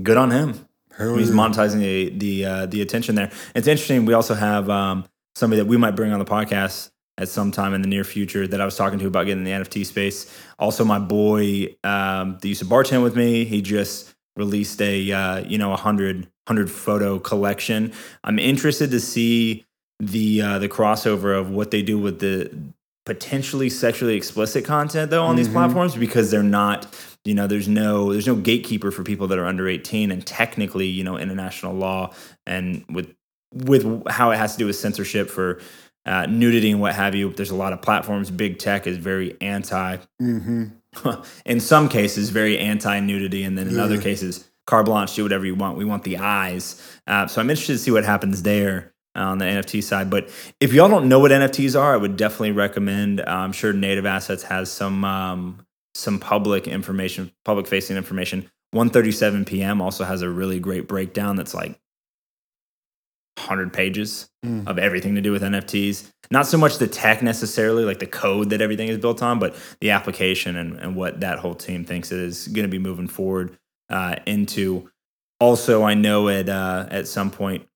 good 0.03 0.17
on 0.17 0.31
him. 0.31 0.67
Hell 0.97 1.17
He's 1.17 1.29
yeah. 1.31 1.35
monetizing 1.35 1.81
the 1.81 2.11
the 2.11 2.45
uh, 2.45 2.67
the 2.67 2.81
attention 2.83 3.15
there. 3.15 3.31
It's 3.55 3.67
interesting. 3.69 4.05
We 4.07 4.15
also 4.15 4.35
have 4.35 4.69
um, 4.71 5.05
somebody 5.35 5.61
that 5.63 5.67
we 5.69 5.77
might 5.77 5.97
bring 5.97 6.13
on 6.13 6.19
the 6.19 6.25
podcast 6.25 6.91
at 7.23 7.29
some 7.29 7.51
time 7.53 7.73
in 7.73 7.81
the 7.83 7.89
near 7.89 8.05
future 8.05 8.47
that 8.47 8.61
I 8.61 8.65
was 8.65 8.77
talking 8.77 8.99
to 8.99 9.07
about 9.07 9.25
getting 9.27 9.47
in 9.47 9.63
the 9.63 9.65
NFT 9.65 9.87
space. 9.87 10.31
Also, 10.59 10.85
my 10.85 10.99
boy 10.99 11.75
um, 11.85 12.39
that 12.41 12.45
used 12.47 12.61
to 12.61 12.67
bartend 12.67 13.03
with 13.03 13.17
me. 13.17 13.45
He 13.45 13.63
just 13.63 14.13
released 14.37 14.83
a 14.83 15.11
uh, 15.13 15.39
you 15.45 15.57
know 15.57 15.73
a 15.73 15.77
hundred 15.77 16.29
hundred 16.49 16.71
photo 16.71 17.19
collection. 17.19 17.93
I'm 18.25 18.39
interested 18.39 18.91
to 18.91 19.01
see 19.01 19.65
the 20.01 20.43
uh, 20.43 20.59
the 20.59 20.69
crossover 20.69 21.39
of 21.39 21.51
what 21.51 21.71
they 21.71 21.83
do 21.83 21.99
with 21.99 22.19
the 22.19 22.51
potentially 23.07 23.69
sexually 23.69 24.15
explicit 24.17 24.65
content 24.65 25.11
though 25.11 25.25
on 25.25 25.35
these 25.35 25.49
Mhm. 25.49 25.53
platforms 25.55 25.97
because 25.97 26.31
they're 26.31 26.43
not 26.45 26.87
you 27.25 27.35
know 27.35 27.49
there's 27.49 27.67
no 27.69 28.13
there's 28.13 28.29
no 28.29 28.37
gatekeeper 28.37 28.93
for 28.93 29.03
people 29.03 29.27
that 29.27 29.39
are 29.39 29.45
under 29.45 29.67
18 29.69 30.13
and 30.13 30.25
technically 30.25 30.87
you 30.87 31.03
know 31.03 31.19
international 31.19 31.75
law 31.75 32.13
and 32.47 32.85
with 32.89 33.13
with 33.53 34.07
how 34.09 34.31
it 34.31 34.37
has 34.39 34.53
to 34.53 34.59
do 34.59 34.67
with 34.67 34.77
censorship 34.77 35.29
for 35.29 35.61
uh, 36.05 36.27
nudity 36.27 36.71
and 36.71 36.81
what 36.81 36.95
have 36.95 37.15
you. 37.15 37.33
There's 37.33 37.51
a 37.51 37.57
lot 37.57 37.73
of 37.73 37.83
platforms. 37.83 38.31
Big 38.31 38.59
tech 38.59 38.87
is 38.87 38.97
very 38.97 39.37
anti. 39.41 39.99
Mm-hmm. 40.21 41.11
in 41.47 41.61
some 41.61 41.89
cases, 41.89 42.31
very 42.31 42.59
anti 42.59 43.01
nudity, 43.01 43.45
and 43.45 43.57
then 43.57 43.69
in 43.69 43.79
other 43.79 44.01
cases, 44.01 44.51
carte 44.67 44.87
blanche, 44.87 45.15
do 45.15 45.23
whatever 45.23 45.47
you 45.47 45.55
want. 45.55 45.79
We 45.79 45.85
want 45.85 46.05
the 46.05 46.19
eyes. 46.19 46.81
Uh, 47.07 47.27
so 47.27 47.41
I'm 47.41 47.51
interested 47.51 47.75
to 47.75 47.79
see 47.79 47.91
what 47.91 48.05
happens 48.05 48.43
there 48.43 48.93
on 49.15 49.39
the 49.39 49.45
NFT 49.45 49.83
side. 49.83 50.11
But 50.11 50.31
if 50.61 50.73
y'all 50.73 50.89
don't 50.89 51.09
know 51.09 51.19
what 51.19 51.31
NFTs 51.31 51.79
are, 51.79 51.95
I 51.95 51.97
would 51.97 52.17
definitely 52.17 52.53
recommend. 52.53 53.21
uh, 53.21 53.25
I'm 53.27 53.53
sure 53.53 53.73
Native 53.73 54.07
Assets 54.07 54.43
has 54.45 54.71
some 54.71 55.05
um, 55.05 55.67
some 55.95 56.19
public 56.19 56.67
information, 56.67 57.33
public 57.45 57.67
facing 57.67 57.97
information. 57.97 58.51
1:37 58.75 59.47
p.m. 59.47 59.83
also 59.83 60.05
has 60.05 60.23
a 60.23 60.29
really 60.29 60.59
great 60.59 60.89
breakdown 60.89 61.37
that's 61.37 61.55
like 61.55 61.79
100 63.37 63.73
pages 63.73 64.29
Mm. 64.45 64.67
of 64.67 64.77
everything 64.77 65.15
to 65.15 65.21
do 65.21 65.31
with 65.31 65.43
NFTs. 65.43 66.11
Not 66.33 66.49
so 66.49 66.59
much 66.59 66.79
the 66.79 66.89
tech 66.89 67.23
necessarily, 67.23 67.85
like 67.85 68.01
the 68.01 68.09
code 68.09 68.51
that 68.51 68.61
everything 68.61 68.89
is 68.89 68.99
built 68.99 69.23
on, 69.23 69.39
but 69.39 69.55
the 69.81 69.91
application 69.91 70.57
and, 70.57 70.81
and 70.81 70.97
what 70.97 71.21
that 71.21 71.39
whole 71.39 71.55
team 71.55 71.85
thinks 71.85 72.11
it 72.11 72.19
is 72.19 72.49
going 72.49 72.65
to 72.65 72.69
be 72.69 72.81
moving 72.81 73.07
forward 73.07 73.57
uh, 73.89 74.17
into. 74.27 74.91
Also, 75.39 75.85
I 75.85 75.95
know 75.95 76.29
at 76.29 76.49
uh, 76.49 76.89
at 76.91 77.07
some 77.07 77.31
point, 77.31 77.69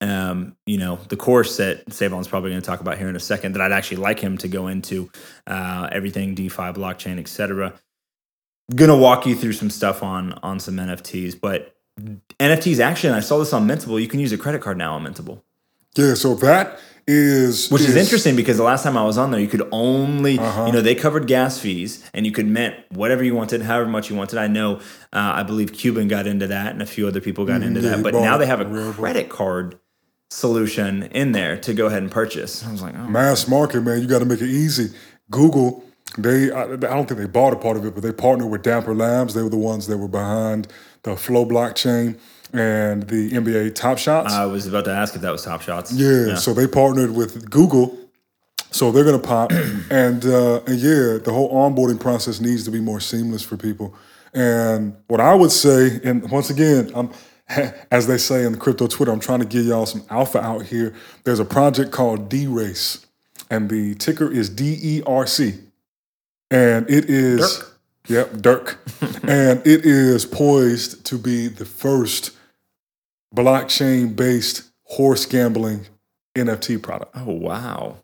um, 0.00 0.56
you 0.64 0.78
know, 0.78 0.96
the 1.10 1.16
course 1.16 1.58
that 1.58 1.84
Sae'Von's 1.90 2.26
probably 2.26 2.50
going 2.50 2.62
to 2.62 2.66
talk 2.66 2.80
about 2.80 2.96
here 2.96 3.10
in 3.10 3.16
a 3.16 3.20
second 3.20 3.52
that 3.52 3.60
I'd 3.60 3.72
actually 3.72 3.98
like 3.98 4.18
him 4.18 4.38
to 4.38 4.48
go 4.48 4.68
into 4.68 5.10
uh, 5.46 5.90
everything 5.92 6.34
DeFi, 6.34 6.72
blockchain, 6.72 7.18
etc. 7.18 7.74
Going 8.74 8.90
to 8.90 8.96
walk 8.96 9.26
you 9.26 9.36
through 9.36 9.52
some 9.52 9.68
stuff 9.68 10.02
on 10.02 10.32
on 10.42 10.58
some 10.58 10.76
NFTs, 10.76 11.38
but 11.38 11.75
NFTs 12.00 12.78
actually, 12.80 13.08
and 13.10 13.16
I 13.16 13.20
saw 13.20 13.38
this 13.38 13.52
on 13.52 13.66
Mintable. 13.66 14.00
You 14.00 14.08
can 14.08 14.20
use 14.20 14.32
a 14.32 14.38
credit 14.38 14.60
card 14.60 14.76
now 14.78 14.94
on 14.94 15.04
Mintable 15.04 15.42
Yeah, 15.96 16.14
so 16.14 16.34
that 16.36 16.78
is 17.08 17.70
which 17.70 17.82
is, 17.82 17.94
interesting 17.94 18.34
because 18.36 18.56
the 18.56 18.64
last 18.64 18.82
time 18.82 18.96
I 18.96 19.04
was 19.04 19.16
on 19.16 19.30
there, 19.30 19.40
you 19.40 19.46
could 19.46 19.66
only, 19.72 20.38
Uh-huh. 20.38 20.66
you 20.66 20.72
know, 20.72 20.80
they 20.82 20.94
covered 20.94 21.26
gas 21.26 21.58
fees 21.58 22.04
and 22.12 22.26
you 22.26 22.32
could 22.32 22.46
mint 22.46 22.74
whatever 22.90 23.22
you 23.24 23.34
wanted, 23.34 23.62
however 23.62 23.88
much 23.88 24.10
you 24.10 24.16
wanted. 24.16 24.38
I 24.38 24.48
know, 24.48 24.76
uh, 25.12 25.32
I 25.36 25.42
believe 25.44 25.72
Cuban 25.72 26.08
got 26.08 26.26
into 26.26 26.46
that 26.48 26.72
and 26.72 26.82
a 26.82 26.86
few 26.86 27.06
other 27.06 27.20
people 27.20 27.44
got 27.44 27.62
into 27.62 27.80
that, 27.80 28.02
but 28.02 28.12
now 28.14 28.36
they 28.36 28.46
have 28.46 28.60
a 28.60 28.92
credit 28.92 29.28
card 29.28 29.78
solution 30.30 31.04
in 31.04 31.32
there 31.32 31.56
to 31.58 31.72
go 31.72 31.86
ahead 31.86 32.02
and 32.02 32.10
purchase. 32.10 32.66
I 32.66 32.72
was 32.72 32.82
like, 32.82 32.94
oh, 32.96 33.06
mass 33.06 33.46
market, 33.48 33.82
man. 33.82 34.00
You 34.02 34.08
got 34.08 34.18
to 34.18 34.24
make 34.24 34.42
it 34.42 34.48
easy. 34.50 34.90
Google, 35.30 35.84
they 36.18 36.50
I, 36.50 36.64
I 36.64 36.76
don't 36.76 37.06
think 37.06 37.20
they 37.20 37.26
bought 37.26 37.52
a 37.52 37.56
part 37.56 37.76
of 37.76 37.84
it, 37.86 37.94
but 37.94 38.02
they 38.02 38.12
partnered 38.12 38.50
with 38.50 38.62
Dapper 38.62 38.94
Labs. 38.94 39.34
They 39.34 39.42
were 39.42 39.48
the 39.48 39.56
ones 39.56 39.86
that 39.86 39.98
were 39.98 40.08
behind 40.08 40.66
the 41.06 41.16
Flow 41.16 41.46
blockchain 41.46 42.18
and 42.52 43.04
the 43.04 43.30
NBA 43.30 43.74
Top 43.74 43.96
Shots. 43.96 44.34
I 44.34 44.44
was 44.44 44.66
about 44.66 44.84
to 44.86 44.90
ask 44.90 45.14
if 45.14 45.22
that 45.22 45.30
was 45.30 45.44
Top 45.44 45.62
Shots. 45.62 45.92
Yeah, 45.92 46.34
so 46.34 46.52
they 46.52 46.66
partnered 46.66 47.12
with 47.12 47.48
Google. 47.48 47.96
So 48.72 48.90
they're 48.90 49.04
gonna 49.04 49.18
pop, 49.18 49.52
and 49.90 50.24
uh, 50.26 50.60
and 50.66 50.78
yeah, 50.78 51.18
the 51.22 51.30
whole 51.32 51.52
onboarding 51.52 52.00
process 52.00 52.40
needs 52.40 52.64
to 52.64 52.70
be 52.70 52.80
more 52.80 53.00
seamless 53.00 53.42
for 53.42 53.56
people. 53.56 53.94
And 54.34 54.96
what 55.06 55.20
I 55.20 55.32
would 55.34 55.52
say, 55.52 56.00
and 56.04 56.28
once 56.30 56.50
again, 56.50 56.90
I'm 56.94 57.10
as 57.90 58.08
they 58.08 58.18
say 58.18 58.44
in 58.44 58.52
the 58.52 58.58
crypto 58.58 58.88
Twitter, 58.88 59.12
I'm 59.12 59.20
trying 59.20 59.40
to 59.40 59.46
give 59.46 59.64
y'all 59.64 59.86
some 59.86 60.04
alpha 60.10 60.40
out 60.40 60.64
here. 60.64 60.92
There's 61.22 61.38
a 61.38 61.44
project 61.44 61.92
called 61.92 62.28
DeRace, 62.28 63.06
and 63.48 63.70
the 63.70 63.94
ticker 63.94 64.30
is 64.30 64.50
D 64.50 64.76
E 64.82 65.02
R 65.06 65.24
C, 65.26 65.54
and 66.50 66.90
it 66.90 67.08
is 67.08 67.58
Dirk. 67.58 67.75
Yep 68.08 68.32
Dirk, 68.40 68.78
and 69.22 69.60
it 69.66 69.84
is 69.84 70.24
poised 70.24 71.04
to 71.06 71.18
be 71.18 71.48
the 71.48 71.64
first 71.64 72.36
blockchain 73.34 74.16
based 74.16 74.70
horse 74.84 75.26
gambling 75.26 75.86
NFT 76.34 76.82
product. 76.82 77.12
Oh, 77.16 77.32
wow. 77.32 77.98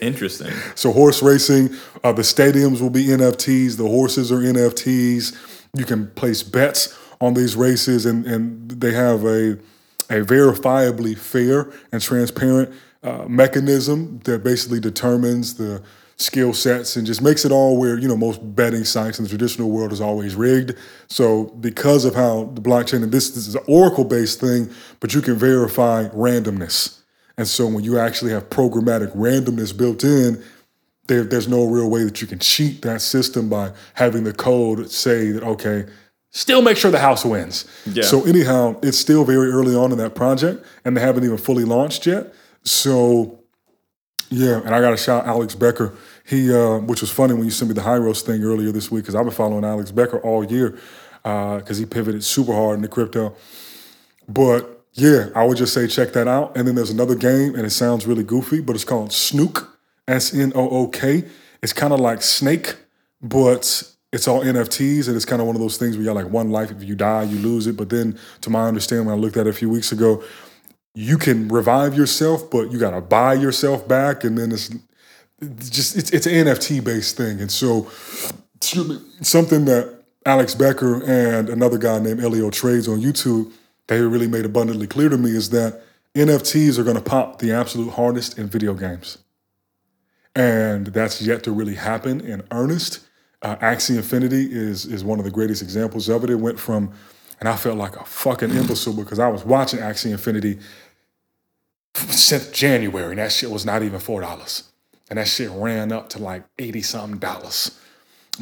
Interesting. 0.00 0.52
So 0.74 0.92
horse 0.92 1.22
racing, 1.22 1.74
uh, 2.02 2.12
the 2.12 2.22
stadiums 2.22 2.80
will 2.80 2.90
be 2.90 3.06
NFTs. 3.06 3.76
The 3.76 3.86
horses 3.86 4.32
are 4.32 4.38
NFTs. 4.38 5.36
You 5.76 5.84
can 5.84 6.10
place 6.12 6.42
bets 6.42 6.96
on 7.20 7.34
these 7.34 7.56
races, 7.56 8.06
and 8.06 8.24
and 8.24 8.70
they 8.70 8.92
have 8.92 9.24
a 9.24 9.58
a 10.08 10.24
verifiably 10.24 11.18
fair 11.18 11.70
and 11.92 12.00
transparent 12.00 12.72
uh, 13.02 13.26
mechanism 13.28 14.20
that 14.24 14.42
basically 14.42 14.80
determines 14.80 15.54
the 15.54 15.82
skill 16.18 16.52
sets 16.52 16.96
and 16.96 17.06
just 17.06 17.22
makes 17.22 17.44
it 17.44 17.52
all 17.52 17.78
where 17.78 17.96
you 17.96 18.08
know 18.08 18.16
most 18.16 18.40
betting 18.56 18.84
sites 18.84 19.18
in 19.18 19.24
the 19.24 19.28
traditional 19.28 19.70
world 19.70 19.92
is 19.92 20.00
always 20.00 20.34
rigged. 20.34 20.74
So 21.08 21.44
because 21.60 22.04
of 22.04 22.14
how 22.14 22.50
the 22.54 22.60
blockchain 22.60 23.02
and 23.02 23.12
this, 23.12 23.30
this 23.30 23.46
is 23.46 23.54
an 23.54 23.62
Oracle 23.66 24.04
based 24.04 24.40
thing, 24.40 24.70
but 25.00 25.14
you 25.14 25.20
can 25.20 25.36
verify 25.36 26.08
randomness. 26.08 27.00
And 27.36 27.46
so 27.46 27.68
when 27.68 27.84
you 27.84 27.98
actually 27.98 28.32
have 28.32 28.50
programmatic 28.50 29.14
randomness 29.14 29.76
built 29.76 30.02
in, 30.02 30.42
there, 31.06 31.22
there's 31.22 31.48
no 31.48 31.66
real 31.66 31.88
way 31.88 32.02
that 32.02 32.20
you 32.20 32.26
can 32.26 32.40
cheat 32.40 32.82
that 32.82 33.00
system 33.00 33.48
by 33.48 33.72
having 33.94 34.24
the 34.24 34.32
code 34.32 34.90
say 34.90 35.30
that, 35.30 35.42
okay, 35.44 35.86
still 36.30 36.62
make 36.62 36.76
sure 36.76 36.90
the 36.90 36.98
house 36.98 37.24
wins. 37.24 37.64
Yeah. 37.86 38.02
So 38.02 38.24
anyhow, 38.24 38.78
it's 38.82 38.98
still 38.98 39.24
very 39.24 39.50
early 39.50 39.74
on 39.74 39.92
in 39.92 39.98
that 39.98 40.16
project 40.16 40.66
and 40.84 40.96
they 40.96 41.00
haven't 41.00 41.24
even 41.24 41.38
fully 41.38 41.64
launched 41.64 42.06
yet. 42.06 42.34
So 42.64 43.37
yeah, 44.30 44.60
and 44.64 44.74
I 44.74 44.80
got 44.80 44.90
to 44.90 44.96
shout 44.96 45.26
Alex 45.26 45.54
Becker. 45.54 45.94
He, 46.24 46.52
uh, 46.52 46.78
which 46.78 47.00
was 47.00 47.10
funny 47.10 47.34
when 47.34 47.44
you 47.44 47.50
sent 47.50 47.68
me 47.70 47.74
the 47.74 47.82
high 47.82 47.96
roast 47.96 48.26
thing 48.26 48.42
earlier 48.42 48.70
this 48.70 48.90
week, 48.90 49.04
because 49.04 49.14
I've 49.14 49.24
been 49.24 49.34
following 49.34 49.64
Alex 49.64 49.90
Becker 49.90 50.18
all 50.20 50.44
year, 50.44 50.78
because 51.22 51.78
he 51.78 51.86
pivoted 51.86 52.22
super 52.22 52.52
hard 52.52 52.76
into 52.76 52.88
crypto. 52.88 53.34
But 54.28 54.84
yeah, 54.92 55.28
I 55.34 55.44
would 55.44 55.56
just 55.56 55.72
say 55.72 55.86
check 55.86 56.12
that 56.12 56.28
out. 56.28 56.56
And 56.56 56.68
then 56.68 56.74
there's 56.74 56.90
another 56.90 57.14
game, 57.14 57.54
and 57.54 57.64
it 57.64 57.70
sounds 57.70 58.06
really 58.06 58.24
goofy, 58.24 58.60
but 58.60 58.74
it's 58.74 58.84
called 58.84 59.12
Snook, 59.12 59.78
S 60.06 60.34
N 60.34 60.52
O 60.54 60.68
O 60.68 60.88
K. 60.88 61.24
It's 61.62 61.72
kind 61.72 61.92
of 61.92 62.00
like 62.00 62.22
Snake, 62.22 62.76
but 63.22 63.82
it's 64.12 64.28
all 64.28 64.42
NFTs, 64.42 65.08
and 65.08 65.16
it's 65.16 65.24
kind 65.24 65.40
of 65.40 65.46
one 65.46 65.56
of 65.56 65.62
those 65.62 65.76
things 65.76 65.96
where 65.96 66.02
you 66.02 66.08
got 66.08 66.16
like 66.16 66.32
one 66.32 66.50
life. 66.50 66.70
If 66.70 66.82
you 66.82 66.94
die, 66.94 67.24
you 67.24 67.38
lose 67.38 67.66
it. 67.66 67.76
But 67.76 67.90
then, 67.90 68.18
to 68.42 68.50
my 68.50 68.66
understanding, 68.66 69.06
when 69.06 69.16
I 69.16 69.18
looked 69.18 69.36
at 69.36 69.46
it 69.46 69.50
a 69.50 69.54
few 69.54 69.70
weeks 69.70 69.92
ago, 69.92 70.22
you 70.98 71.16
can 71.16 71.46
revive 71.46 71.96
yourself, 71.96 72.50
but 72.50 72.72
you 72.72 72.78
got 72.78 72.90
to 72.90 73.00
buy 73.00 73.32
yourself 73.32 73.86
back, 73.86 74.24
and 74.24 74.36
then 74.36 74.50
it's, 74.50 74.68
just 75.70 75.96
it's 75.96 76.10
it's 76.10 76.26
an 76.26 76.32
NFT 76.32 76.82
based 76.82 77.16
thing, 77.16 77.40
and 77.40 77.52
so 77.52 77.88
something 78.60 79.64
that 79.66 80.02
Alex 80.26 80.56
Becker 80.56 81.00
and 81.04 81.48
another 81.48 81.78
guy 81.78 82.00
named 82.00 82.18
EllioTrades 82.18 82.92
on 82.92 83.00
YouTube 83.00 83.52
they 83.86 84.00
really 84.00 84.26
made 84.26 84.44
abundantly 84.44 84.88
clear 84.88 85.08
to 85.08 85.16
me 85.16 85.30
is 85.30 85.50
that 85.50 85.82
NFTs 86.16 86.78
are 86.78 86.82
going 86.82 86.96
to 86.96 87.02
pop 87.02 87.38
the 87.38 87.52
absolute 87.52 87.90
hardest 87.90 88.36
in 88.36 88.48
video 88.48 88.74
games, 88.74 89.18
and 90.34 90.88
that's 90.88 91.22
yet 91.22 91.44
to 91.44 91.52
really 91.52 91.76
happen 91.76 92.20
in 92.20 92.42
earnest. 92.50 93.06
Uh, 93.40 93.54
Axie 93.58 93.96
Infinity 93.96 94.48
is 94.50 94.84
is 94.84 95.04
one 95.04 95.20
of 95.20 95.24
the 95.24 95.30
greatest 95.30 95.62
examples 95.62 96.08
of 96.08 96.24
it. 96.24 96.30
It 96.30 96.40
went 96.40 96.58
from, 96.58 96.92
and 97.38 97.48
I 97.48 97.54
felt 97.54 97.78
like 97.78 97.94
a 97.94 98.04
fucking 98.04 98.50
imbecile 98.50 98.94
because 98.94 99.20
I 99.20 99.28
was 99.28 99.44
watching 99.44 99.78
Axie 99.78 100.10
Infinity 100.10 100.58
since 101.94 102.50
January, 102.50 103.10
and 103.10 103.18
that 103.18 103.32
shit 103.32 103.50
was 103.50 103.64
not 103.64 103.82
even 103.82 104.00
four 104.00 104.20
dollars, 104.20 104.64
and 105.10 105.18
that 105.18 105.28
shit 105.28 105.50
ran 105.50 105.92
up 105.92 106.08
to 106.10 106.18
like 106.18 106.44
eighty 106.58 106.82
something 106.82 107.18
dollars. 107.18 107.78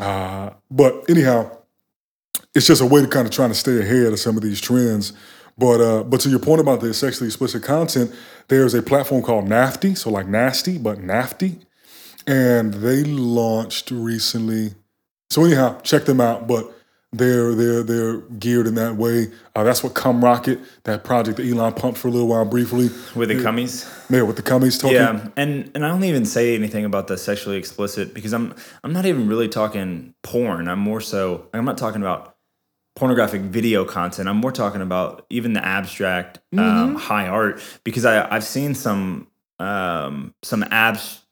Uh, 0.01 0.51
but 0.71 1.09
anyhow, 1.09 1.51
it's 2.55 2.67
just 2.67 2.83
a 2.83 2.87
way 2.87 3.01
to 3.01 3.09
kind 3.09 3.27
of 3.27 3.33
trying 3.33 3.49
to 3.51 3.55
stay 3.55 3.81
ahead 3.81 4.13
of 4.13 4.19
some 4.19 4.37
of 4.37 4.43
these 4.43 4.61
trends. 4.61 5.13
But 5.59 5.81
uh, 5.81 6.03
but 6.05 6.21
to 6.21 6.29
your 6.29 6.39
point 6.39 6.61
about 6.61 6.81
the 6.81 6.93
sexually 6.93 7.29
explicit 7.29 7.63
content, 7.63 8.15
there's 8.49 8.75
a 8.75 8.83
platform 8.83 9.23
called 9.23 9.47
Nafty, 9.47 9.97
so 9.97 10.11
like 10.11 10.27
nasty, 10.27 10.77
but 10.77 10.99
Nafty, 10.99 11.61
and 12.27 12.75
they 12.75 13.05
launched 13.05 13.91
recently. 13.91 14.75
So 15.31 15.45
anyhow, 15.45 15.81
check 15.81 16.05
them 16.05 16.21
out. 16.21 16.47
But 16.47 16.76
they're 17.17 17.55
they're 17.55 17.83
they're 17.83 18.19
geared 18.39 18.67
in 18.67 18.75
that 18.77 18.97
way. 18.97 19.29
Uh, 19.55 19.65
that's 19.65 19.83
what 19.83 19.95
Cum 19.95 20.23
Rocket, 20.23 20.61
that 20.85 21.05
project 21.05 21.39
that 21.39 21.47
Elon 21.47 21.73
pumped 21.73 21.99
for 21.99 22.09
a 22.09 22.11
little 22.11 22.29
while 22.29 22.45
briefly. 22.45 22.91
With 23.15 23.29
the 23.29 23.37
cummies. 23.37 23.93
Yeah, 24.11 24.23
with 24.23 24.37
the 24.37 24.43
cummies 24.43 24.81
talking. 24.81 24.97
Yeah, 24.97 25.29
and 25.37 25.71
and 25.75 25.85
I 25.85 25.89
don't 25.89 26.05
even 26.05 26.25
say 26.25 26.55
anything 26.55 26.85
about 26.85 27.09
the 27.09 27.17
sexually 27.17 27.57
explicit 27.57 28.15
because 28.15 28.33
I'm 28.33 28.55
I'm 28.85 28.93
not 28.93 29.07
even 29.07 29.29
really 29.29 29.49
talking 29.49 30.15
porn. 30.23 30.69
I'm 30.69 30.79
more 30.79 31.01
so 31.01 31.49
I'm 31.53 31.65
not 31.65 31.79
talking 31.79 32.01
about 32.01 32.37
pornographic 32.95 33.43
video 33.43 33.85
content. 33.85 34.29
I'm 34.29 34.39
more 34.39 34.53
talking 34.53 34.81
about 34.81 35.27
even 35.31 35.53
the 35.53 35.65
abstract 35.65 36.41
um, 36.57 36.95
high 36.95 37.29
art 37.29 37.61
because 37.85 38.05
I 38.05 38.35
I've 38.35 38.45
seen 38.45 38.75
some 38.75 39.29
um, 39.59 40.35
some 40.43 40.65
abs 40.71 41.23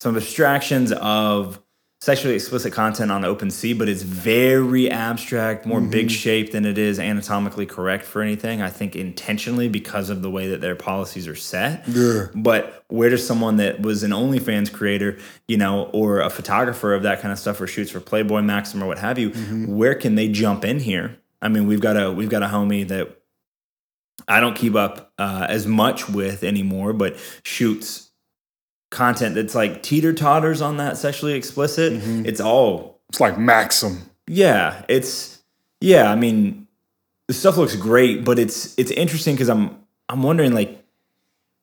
some 0.00 0.16
abstractions 0.16 0.92
of 0.92 1.60
sexually 2.00 2.36
explicit 2.36 2.72
content 2.72 3.10
on 3.10 3.22
OpenSea, 3.22 3.76
but 3.76 3.88
it's 3.88 4.02
very 4.02 4.88
abstract, 4.88 5.66
more 5.66 5.80
big 5.80 6.10
shape 6.10 6.52
than 6.52 6.64
it 6.64 6.78
is 6.78 7.00
anatomically 7.00 7.66
correct 7.66 8.04
for 8.04 8.22
anything. 8.22 8.62
I 8.62 8.70
think 8.70 8.94
intentionally 8.94 9.68
because 9.68 10.08
of 10.08 10.22
the 10.22 10.30
way 10.30 10.48
that 10.48 10.60
their 10.60 10.76
policies 10.76 11.26
are 11.26 11.34
set. 11.34 11.86
Yeah. 11.88 12.26
But 12.34 12.84
where 12.88 13.10
does 13.10 13.26
someone 13.26 13.56
that 13.56 13.80
was 13.82 14.04
an 14.04 14.12
OnlyFans 14.12 14.72
creator, 14.72 15.18
you 15.48 15.56
know, 15.56 15.90
or 15.92 16.20
a 16.20 16.30
photographer 16.30 16.94
of 16.94 17.02
that 17.02 17.20
kind 17.20 17.32
of 17.32 17.38
stuff, 17.38 17.60
or 17.60 17.66
shoots 17.66 17.90
for 17.90 18.00
Playboy, 18.00 18.42
Maxim, 18.42 18.82
or 18.82 18.86
what 18.86 18.98
have 18.98 19.18
you, 19.18 19.30
where 19.66 19.96
can 19.96 20.14
they 20.14 20.28
jump 20.28 20.64
in 20.64 20.78
here? 20.78 21.18
I 21.42 21.48
mean, 21.48 21.66
we've 21.66 21.80
got 21.80 21.96
a 21.96 22.12
we've 22.12 22.30
got 22.30 22.42
a 22.42 22.46
homie 22.46 22.86
that 22.88 23.16
I 24.26 24.40
don't 24.40 24.56
keep 24.56 24.74
up 24.74 25.12
uh, 25.18 25.46
as 25.48 25.66
much 25.66 26.08
with 26.08 26.44
anymore, 26.44 26.92
but 26.92 27.16
shoots 27.44 28.07
content 28.90 29.34
that's 29.34 29.54
like 29.54 29.82
teeter 29.82 30.12
totters 30.12 30.60
on 30.62 30.76
that 30.78 30.96
sexually 30.96 31.34
explicit. 31.34 31.92
Mm-hmm. 31.94 32.26
It's 32.26 32.40
all 32.40 33.00
It's 33.10 33.20
like 33.20 33.38
Maxim. 33.38 34.02
yeah, 34.26 34.84
it's 34.88 35.42
yeah. 35.80 36.10
I 36.10 36.14
mean, 36.16 36.66
the 37.28 37.34
stuff 37.34 37.56
looks 37.56 37.76
great, 37.76 38.24
but 38.24 38.38
it's 38.38 38.76
it's 38.78 38.90
interesting 38.90 39.34
because 39.34 39.48
I'm 39.48 39.76
I'm 40.08 40.22
wondering 40.22 40.52
like 40.54 40.82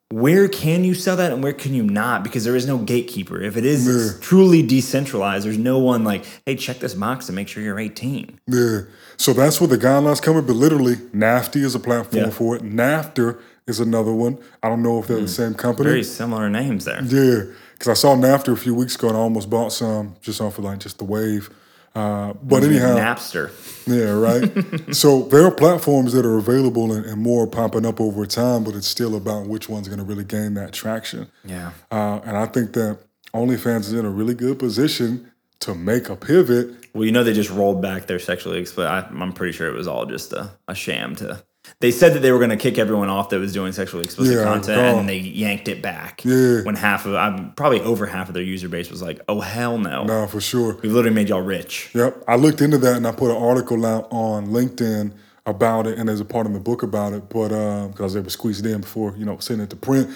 where 0.09 0.47
can 0.47 0.83
you 0.83 0.93
sell 0.93 1.15
that 1.17 1.31
and 1.31 1.43
where 1.43 1.53
can 1.53 1.73
you 1.73 1.83
not 1.83 2.23
because 2.23 2.43
there 2.43 2.55
is 2.55 2.67
no 2.67 2.77
gatekeeper. 2.77 3.41
If 3.41 3.57
it 3.57 3.65
is 3.65 3.87
Yeah. 3.87 4.11
truly 4.21 4.61
decentralized, 4.61 5.45
there's 5.45 5.57
no 5.57 5.79
one 5.79 6.03
like, 6.03 6.25
hey, 6.45 6.55
check 6.55 6.79
this 6.79 6.93
box 6.93 7.25
to 7.25 7.33
make 7.33 7.47
sure 7.47 7.63
you're 7.63 7.79
18. 7.79 8.39
Yeah. 8.47 8.81
So 9.17 9.33
that's 9.33 9.59
where 9.59 9.67
the 9.67 9.77
guidelines 9.77 10.21
coming, 10.21 10.45
but 10.45 10.55
literally, 10.55 10.97
NAFTY 11.13 11.63
is 11.63 11.73
a 11.73 11.79
platform 11.79 12.25
Yeah. 12.25 12.29
for 12.29 12.55
it. 12.55 12.63
NAFTA 12.63 13.37
is 13.67 13.79
another 13.79 14.13
one. 14.13 14.37
I 14.61 14.69
don't 14.69 14.83
know 14.83 14.99
if 14.99 15.07
they're 15.07 15.17
the 15.17 15.23
mm. 15.23 15.29
same 15.29 15.53
company. 15.55 15.89
Very 15.89 16.03
similar 16.03 16.49
names 16.49 16.85
there. 16.85 17.03
Yeah, 17.03 17.45
because 17.73 17.87
I 17.87 17.93
saw 17.93 18.15
NAFTA 18.15 18.53
a 18.53 18.57
few 18.57 18.75
weeks 18.75 18.95
ago 18.95 19.07
and 19.09 19.17
I 19.17 19.21
almost 19.21 19.49
bought 19.49 19.73
some 19.73 20.15
just 20.21 20.39
off 20.39 20.59
of 20.59 20.65
like 20.65 20.79
just 20.79 20.99
the 20.99 21.03
wave. 21.05 21.49
Uh, 21.95 22.33
but 22.43 22.63
anyhow, 22.63 22.97
Napster. 22.97 23.51
yeah, 23.87 24.09
right. 24.11 24.95
so 24.95 25.23
there 25.23 25.45
are 25.45 25.51
platforms 25.51 26.11
that 26.11 26.25
are 26.25 26.37
available 26.37 26.91
and, 26.91 27.05
and 27.05 27.21
more 27.21 27.47
popping 27.47 27.85
up 27.85 28.01
over 28.01 28.25
time, 28.25 28.65
but 28.65 28.75
it's 28.75 28.87
still 28.87 29.15
about 29.15 29.47
which 29.47 29.69
one's 29.69 29.87
going 29.87 29.99
to 29.99 30.05
really 30.05 30.25
gain 30.25 30.55
that 30.55 30.73
traction. 30.73 31.31
Yeah. 31.45 31.71
Uh, 31.89 32.19
and 32.25 32.35
I 32.35 32.47
think 32.47 32.73
that 32.73 32.99
OnlyFans 33.33 33.81
is 33.81 33.93
in 33.93 34.05
a 34.05 34.09
really 34.09 34.33
good 34.33 34.59
position 34.59 35.31
to 35.61 35.73
make 35.73 36.09
a 36.09 36.17
pivot. 36.17 36.87
Well, 36.93 37.05
you 37.05 37.11
know 37.13 37.23
they 37.23 37.33
just 37.33 37.49
rolled 37.49 37.81
back 37.81 38.07
their 38.07 38.19
sexually 38.19 38.59
explicit. 38.59 38.91
I, 38.91 39.07
I'm 39.21 39.31
pretty 39.31 39.53
sure 39.53 39.67
it 39.67 39.77
was 39.77 39.87
all 39.87 40.05
just 40.05 40.33
a, 40.33 40.51
a 40.67 40.75
sham 40.75 41.15
to. 41.17 41.43
They 41.81 41.91
said 41.91 42.13
that 42.13 42.19
they 42.19 42.31
were 42.31 42.37
going 42.37 42.51
to 42.51 42.57
kick 42.57 42.77
everyone 42.77 43.09
off 43.09 43.29
that 43.29 43.39
was 43.39 43.51
doing 43.53 43.73
sexually 43.73 44.05
explicit 44.05 44.35
Yeah, 44.35 44.43
content, 44.45 44.77
God. 44.77 44.99
and 44.99 45.09
they 45.09 45.17
yanked 45.17 45.67
it 45.67 45.81
back. 45.81 46.23
Yeah. 46.23 46.61
When 46.63 46.75
half 46.75 47.05
of, 47.05 47.15
I'm 47.15 47.51
probably 47.53 47.81
over 47.81 48.05
half 48.05 48.27
of 48.29 48.33
their 48.33 48.43
user 48.43 48.69
base 48.69 48.89
was 48.89 49.01
like, 49.01 49.19
"Oh 49.27 49.41
hell 49.41 49.77
no, 49.77 50.05
no 50.05 50.25
for 50.27 50.39
sure. 50.39 50.77
we 50.81 50.89
literally 50.89 51.13
made 51.13 51.29
y'all 51.29 51.41
rich." 51.41 51.91
Yep. 51.93 52.23
I 52.27 52.37
looked 52.37 52.61
into 52.61 52.77
that 52.79 52.95
and 52.95 53.05
I 53.05 53.11
put 53.11 53.29
an 53.29 53.37
article 53.37 53.85
out 53.85 54.07
on 54.09 54.47
LinkedIn 54.47 55.13
about 55.45 55.85
it 55.85 55.99
and 55.99 56.07
there's 56.09 56.21
a 56.21 56.25
part 56.25 56.47
in 56.47 56.53
the 56.53 56.59
book 56.59 56.81
about 56.81 57.13
it, 57.13 57.29
but 57.29 57.51
um, 57.51 57.91
because 57.91 58.13
they 58.13 58.21
were 58.21 58.29
squeezed 58.29 58.65
in 58.65 58.81
before, 58.81 59.13
you 59.17 59.25
know, 59.25 59.37
sending 59.39 59.65
it 59.65 59.69
to 59.69 59.75
print. 59.75 60.09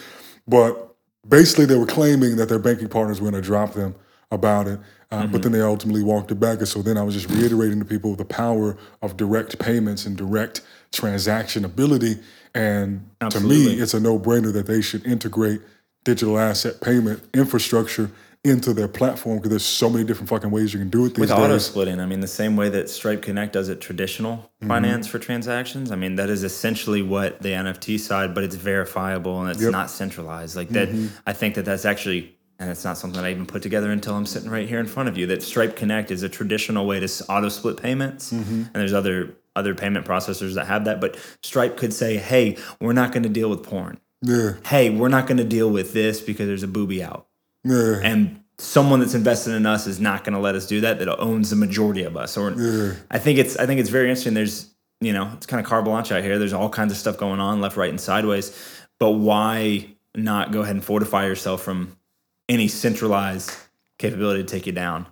But 0.48 0.96
basically 1.28 1.66
they 1.66 1.78
were 1.78 1.86
claiming 1.86 2.38
that 2.38 2.50
their 2.50 2.58
banking 2.58 2.88
partners 2.88 3.20
were 3.22 3.30
going 3.30 3.39
to 3.42 3.46
drop 3.46 3.74
them 3.74 3.96
about 4.31 4.67
it. 4.67 4.79
Uh, 5.12 5.25
But 5.27 5.41
then 5.41 5.51
they 5.51 5.62
ultimately 5.62 6.03
walked 6.03 6.31
it 6.31 6.39
back. 6.39 6.59
And 6.59 6.67
so 6.67 6.81
then 6.81 6.98
I 6.98 7.03
was 7.03 7.15
just 7.15 7.29
reiterating 7.29 7.79
to 7.79 7.86
people 7.86 8.15
the 8.15 8.25
power 8.25 8.77
of 9.01 9.17
direct 9.17 9.57
payments 9.59 10.05
and 10.05 10.15
direct 10.15 10.62
transaction 10.91 11.65
ability. 11.65 12.17
And 12.53 13.09
to 13.29 13.39
me, 13.39 13.74
it's 13.79 13.93
a 13.93 14.00
no 14.00 14.19
brainer 14.19 14.53
that 14.53 14.67
they 14.67 14.81
should 14.81 15.05
integrate 15.05 15.62
digital 16.03 16.38
asset 16.39 16.79
payment 16.81 17.24
infrastructure 17.33 18.12
into 18.45 18.74
their 18.74 18.88
platform 18.88 19.38
because 19.38 19.50
there's 19.50 19.65
so 19.65 19.89
many 19.89 20.05
different 20.05 20.29
fucking 20.29 20.50
ways 20.50 20.74
you 20.74 20.79
can 20.79 20.89
do 20.89 21.05
it 21.05 21.09
these 21.09 21.19
With 21.19 21.31
auto 21.31 21.50
days. 21.55 21.65
splitting, 21.65 22.00
I 22.00 22.05
mean, 22.05 22.21
the 22.21 22.27
same 22.27 22.55
way 22.55 22.69
that 22.69 22.89
Stripe 22.89 23.21
Connect 23.21 23.51
does 23.51 23.67
it 23.69 23.81
traditional 23.81 24.38
Mm-hmm. 24.62 24.67
finance 24.67 25.07
for 25.07 25.19
transactions. 25.19 25.89
I 25.91 25.95
mean, 25.95 26.15
that 26.15 26.29
is 26.29 26.43
essentially 26.43 27.01
what 27.01 27.41
the 27.41 27.50
NFT 27.53 27.98
side, 28.00 28.33
but 28.36 28.43
it's 28.43 28.55
verifiable 28.55 29.41
and 29.41 29.50
it's 29.50 29.62
Yep. 29.62 29.71
not 29.71 29.89
centralized. 29.89 30.55
Like 30.55 30.69
that, 30.69 30.89
I 31.25 31.31
think 31.33 31.55
that 31.55 31.63
that's 31.65 31.86
actually, 31.86 32.36
and 32.60 32.70
it's 32.70 32.84
not 32.84 32.98
something 32.98 33.24
I 33.24 33.32
even 33.32 33.46
put 33.46 33.62
together 33.62 33.89
until 33.92 34.16
I'm 34.16 34.25
sitting 34.25 34.50
right 34.50 34.68
here 34.68 34.80
in 34.80 34.86
front 34.86 35.08
of 35.08 35.18
you. 35.18 35.25
That 35.28 35.42
Stripe 35.42 35.78
Connect 35.78 36.12
is 36.12 36.24
a 36.24 36.30
traditional 36.30 36.86
way 36.86 37.00
to 37.00 37.25
auto 37.30 37.50
split 37.50 37.82
payments, 37.82 38.32
mm-hmm. 38.32 38.63
and 38.63 38.74
there's 38.74 38.94
other 38.94 39.36
other 39.56 39.74
payment 39.74 40.06
processors 40.06 40.56
that 40.56 40.68
have 40.68 40.86
that. 40.86 41.00
But 41.00 41.18
Stripe 41.42 41.78
could 41.78 41.94
say, 41.94 42.18
"Hey, 42.18 42.58
we're 42.80 42.94
not 42.94 43.12
going 43.12 43.24
to 43.24 43.30
deal 43.30 43.50
with 43.50 43.63
porn. 43.63 44.00
Yeah, 44.22 44.54
Hey, 44.66 44.89
we're 44.89 45.10
not 45.10 45.25
going 45.25 45.38
to 45.38 45.46
deal 45.46 45.70
with 45.70 45.94
this 45.94 46.20
because 46.20 46.48
there's 46.48 46.63
a 46.63 46.68
booby 46.68 47.01
out." 47.01 47.28
yeah, 47.63 48.00
and 48.04 48.44
someone 48.58 49.00
that's 49.00 49.16
invested 49.16 49.54
in 49.54 49.65
us 49.65 49.88
is 49.88 50.02
not 50.02 50.26
going 50.26 50.34
to 50.34 50.39
let 50.39 50.54
us 50.54 50.67
do 50.67 50.82
that 50.82 51.00
that 51.00 51.19
owns 51.19 51.50
the 51.50 51.56
majority 51.56 52.04
of 52.04 52.17
us 52.17 52.36
or 52.36 52.52
i 53.10 53.17
think 53.17 53.39
it's 53.39 53.56
i 53.56 53.65
think 53.65 53.80
it's 53.80 53.89
very 53.89 54.10
interesting 54.10 54.34
there's 54.34 54.74
you 55.00 55.13
know 55.13 55.32
it's 55.34 55.45
kind 55.45 55.63
of 55.63 55.65
carte 55.65 55.86
blanche 55.86 56.12
out 56.12 56.22
here 56.22 56.38
there's 56.38 56.52
all 56.52 56.69
kinds 56.69 56.91
of 56.91 56.98
stuff 56.98 57.17
going 57.17 57.39
on 57.39 57.62
left 57.62 57.78
right 57.78 57.89
and 57.89 58.02
sideways 58.02 58.54
but 59.00 59.12
why 59.12 59.88
not 60.13 60.52
go 60.52 60.62
ahead 60.62 60.76
and 60.76 60.84
fortify 60.84 61.26
yourself 61.26 61.62
from 61.62 61.95
any 62.49 62.67
centralized 62.67 63.55
capability 63.99 64.43
to 64.43 64.49
take 64.49 64.65
you 64.65 64.73
down. 64.73 65.05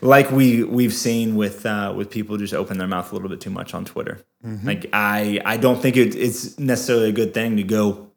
Like 0.00 0.30
we 0.30 0.62
we've 0.62 0.94
seen 0.94 1.34
with 1.34 1.66
uh, 1.66 1.92
with 1.96 2.08
people 2.08 2.36
just 2.36 2.54
open 2.54 2.78
their 2.78 2.86
mouth 2.86 3.10
a 3.10 3.14
little 3.14 3.28
bit 3.28 3.40
too 3.40 3.50
much 3.50 3.74
on 3.74 3.84
twitter. 3.84 4.20
Like 4.62 4.86
i 4.92 5.40
i 5.44 5.56
don't 5.56 5.80
think 5.80 5.96
it, 5.96 6.14
it's 6.14 6.58
necessarily 6.58 7.08
a 7.08 7.12
good 7.12 7.32
thing 7.34 7.56
to 7.56 7.62
go 7.62 8.10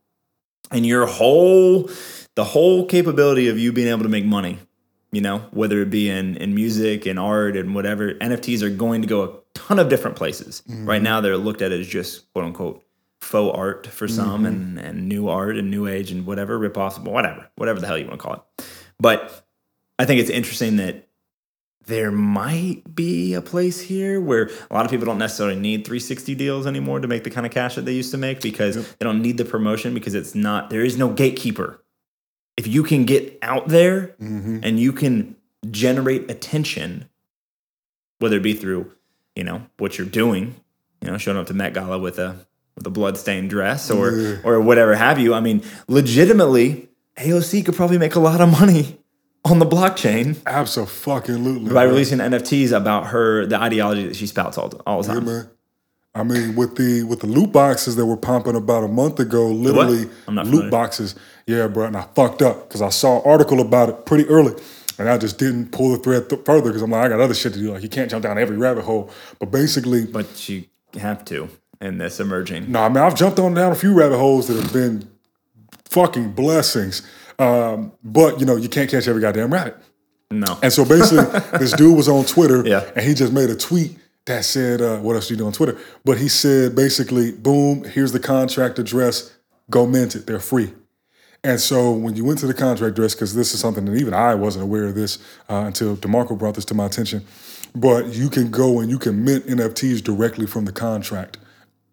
and 0.72 0.86
your 0.86 1.06
whole 1.06 1.90
the 2.36 2.44
whole 2.44 2.86
capability 2.86 3.48
of 3.48 3.58
you 3.58 3.72
being 3.72 3.88
able 3.88 4.04
to 4.04 4.10
make 4.10 4.26
money 4.26 4.60
you 5.14 5.22
know 5.22 5.40
whether 5.52 5.82
it 5.82 5.90
be 5.90 6.10
in 6.10 6.36
in 6.36 6.54
music 6.54 7.06
and 7.06 7.18
art 7.18 7.56
and 7.56 7.74
whatever 7.74 8.14
nfts 8.16 8.62
are 8.62 8.70
going 8.70 9.02
to 9.02 9.08
go 9.08 9.24
a 9.24 9.30
ton 9.54 9.80
of 9.80 9.90
different 9.90 10.16
places. 10.18 10.64
Right 10.86 11.02
now 11.02 11.22
they're 11.22 11.38
looked 11.38 11.62
at 11.62 11.72
as 11.72 11.88
just 11.88 12.32
quote 12.34 12.46
unquote 12.46 12.84
faux 13.22 13.58
art 13.58 13.88
for 13.88 14.08
some 14.08 14.44
mm-hmm. 14.44 14.46
and 14.46 14.80
and 14.80 15.10
new 15.10 15.28
art 15.28 15.58
and 15.58 15.72
new 15.72 15.88
age 15.88 16.12
and 16.12 16.26
whatever 16.26 16.58
rip 16.58 16.78
offs 16.78 17.00
whatever 17.00 17.50
whatever 17.56 17.80
the 17.80 17.88
hell 17.88 17.98
you 17.98 18.06
want 18.06 18.20
to 18.20 18.24
call 18.24 18.34
it. 18.34 18.66
But 19.00 19.46
i 20.00 20.06
think 20.06 20.22
it's 20.22 20.30
interesting 20.30 20.78
that 20.78 21.08
there 21.88 22.12
might 22.12 22.84
be 22.94 23.34
a 23.34 23.42
place 23.42 23.80
here 23.80 24.20
where 24.20 24.50
a 24.70 24.74
lot 24.74 24.84
of 24.84 24.92
people 24.92 25.06
don't 25.06 25.18
necessarily 25.18 25.56
need 25.56 25.86
360 25.86 26.36
deals 26.36 26.68
anymore 26.68 27.00
to 27.00 27.08
make 27.08 27.24
the 27.24 27.30
kind 27.30 27.46
of 27.46 27.52
cash 27.52 27.76
that 27.76 27.86
they 27.86 27.94
used 27.94 28.12
to 28.12 28.18
make 28.18 28.42
because 28.42 28.76
they 28.76 29.04
don't 29.04 29.22
need 29.22 29.38
the 29.38 29.46
promotion 29.46 29.94
because 29.94 30.14
it's 30.14 30.36
not 30.36 30.70
there 30.70 30.84
is 30.84 30.98
no 30.98 31.10
gatekeeper. 31.10 31.82
If 32.58 32.68
you 32.68 32.84
can 32.84 33.06
get 33.06 33.40
out 33.42 33.70
there 33.70 34.16
mm-hmm. 34.22 34.60
and 34.64 34.80
you 34.80 34.92
can 34.92 35.36
generate 35.72 36.30
attention 36.30 37.10
whether 38.20 38.38
it 38.38 38.44
be 38.44 38.54
through 38.54 38.92
you 39.36 39.44
know 39.44 39.64
what 39.78 39.98
you're 39.98 40.08
doing 40.08 40.56
you 41.02 41.10
know 41.10 41.18
showing 41.18 41.38
up 41.38 41.48
to 41.48 41.54
met 41.54 41.74
gala 41.74 41.98
with 41.98 42.20
a 42.20 42.47
with 42.78 42.88
a 42.88 42.90
bloodstained 42.92 43.50
dress 43.50 43.92
or 43.92 44.12
Yeah. 44.12 44.36
or 44.46 44.62
whatever 44.62 44.96
have 44.96 45.20
you 45.20 45.34
i 45.34 45.40
mean 45.42 45.62
legitimately 45.90 46.88
aoc 47.18 47.66
could 47.66 47.76
probably 47.76 47.98
make 47.98 48.16
a 48.16 48.20
lot 48.20 48.40
of 48.40 48.50
money 48.62 48.98
on 49.46 49.60
the 49.60 49.66
blockchain 49.66 50.38
absolutely. 50.46 51.70
by 51.74 51.84
man. 51.86 51.90
releasing 51.94 52.18
NFTs 52.20 52.72
about 52.76 53.08
her, 53.08 53.46
the 53.46 53.58
ideology 53.62 54.06
that 54.08 54.16
she 54.16 54.28
spouts 54.28 54.58
all, 54.58 54.74
all 54.86 55.02
the 55.02 55.08
Yeah, 55.08 55.14
time. 55.16 55.26
man. 55.26 55.50
I 56.16 56.24
mean, 56.24 56.56
with 56.56 56.76
the 56.76 57.04
with 57.04 57.22
the 57.22 57.28
loot 57.28 57.52
boxes 57.54 57.96
that 57.96 58.06
were 58.06 58.18
pumping 58.18 58.56
about 58.56 58.84
a 58.84 58.88
month 58.90 59.20
ago, 59.22 59.48
literally 59.48 60.10
loot 60.28 60.70
boxes. 60.72 61.16
Yeah, 61.46 61.68
bro, 61.68 61.86
and 61.86 61.96
I 61.96 62.06
fucked 62.14 62.42
up 62.42 62.68
because 62.68 62.82
I 62.82 62.90
saw 62.90 63.18
an 63.18 63.24
article 63.26 63.62
about 63.62 63.88
it 63.90 64.06
pretty 64.06 64.26
early, 64.28 64.54
and 65.00 65.08
I 65.08 65.18
just 65.18 65.38
didn't 65.38 65.72
pull 65.72 65.92
the 65.92 66.00
thread 66.00 66.30
th- 66.30 66.44
further 66.44 66.70
because 66.70 66.82
I'm 66.82 66.92
like, 66.92 67.06
I 67.06 67.10
got 67.10 67.22
other 67.22 67.36
shit 67.36 67.54
to 67.54 67.60
do. 67.60 67.72
Like, 67.72 67.84
you 67.84 67.90
can't 67.90 68.10
jump 68.10 68.24
down 68.24 68.38
every 68.38 68.58
rabbit 68.58 68.84
hole. 68.84 69.12
But 69.40 69.52
basically, 69.52 70.06
But 70.06 70.50
you 70.50 70.66
have 71.00 71.24
to 71.26 71.48
in 71.82 71.98
this 71.98 72.20
emerging. 72.20 72.72
No, 72.72 72.82
I 72.82 72.90
mean 72.90 72.98
I've 72.98 73.16
jumped 73.16 73.40
on 73.40 73.54
down 73.54 73.72
a 73.72 73.76
few 73.76 73.94
rabbit 73.94 74.18
holes 74.18 74.48
that 74.48 74.62
have 74.62 74.74
been 74.74 75.08
fucking 75.86 76.32
blessings. 76.34 77.02
Um, 77.40 77.92
but 78.04 78.40
you 78.40 78.46
know, 78.46 78.56
you 78.56 78.70
can't 78.70 78.90
catch 78.90 79.08
every 79.08 79.22
goddamn 79.22 79.54
rabbit. 79.54 79.78
No. 80.32 80.58
And 80.62 80.74
so 80.74 80.84
basically, 80.84 81.40
this 81.60 81.72
dude 81.74 81.96
was 81.96 82.10
on 82.10 82.26
Twitter, 82.26 82.64
Yeah. 82.68 82.90
and 82.96 83.06
he 83.06 83.14
just 83.14 83.32
made 83.32 83.50
a 83.50 83.56
tweet 83.56 83.98
that 84.26 84.44
said, 84.44 84.82
uh, 84.82 84.98
"What 84.98 85.16
else 85.16 85.28
do 85.28 85.34
you 85.36 85.38
do 85.38 85.46
on 85.46 85.54
Twitter?" 85.54 85.78
But 86.04 86.18
he 86.18 86.28
said 86.30 86.76
basically, 86.76 87.32
"Boom, 87.32 87.84
here's 87.84 88.12
the 88.12 88.20
contract 88.20 88.80
address. 88.80 89.32
Go 89.70 89.86
mint 89.86 90.16
it. 90.16 90.26
They're 90.28 90.40
free." 90.40 90.74
And 91.44 91.62
so 91.62 91.92
when 91.92 92.16
you 92.16 92.26
went 92.26 92.40
to 92.40 92.48
the 92.48 92.54
contract 92.54 92.92
address, 92.98 93.14
because 93.14 93.36
this 93.36 93.54
is 93.54 93.60
something 93.60 93.86
that 93.86 93.96
even 93.96 94.14
I 94.14 94.34
wasn't 94.34 94.64
aware 94.64 94.86
of 94.86 94.96
this 94.96 95.20
uh, 95.50 95.64
until 95.68 95.96
Demarco 95.96 96.38
brought 96.38 96.56
this 96.56 96.66
to 96.66 96.74
my 96.74 96.88
attention, 96.88 97.24
but 97.76 98.08
you 98.08 98.30
can 98.30 98.50
go 98.50 98.80
and 98.80 98.90
you 98.90 98.98
can 98.98 99.24
mint 99.24 99.46
NFTs 99.46 100.04
directly 100.04 100.48
from 100.48 100.66
the 100.66 100.72
contract 100.74 101.38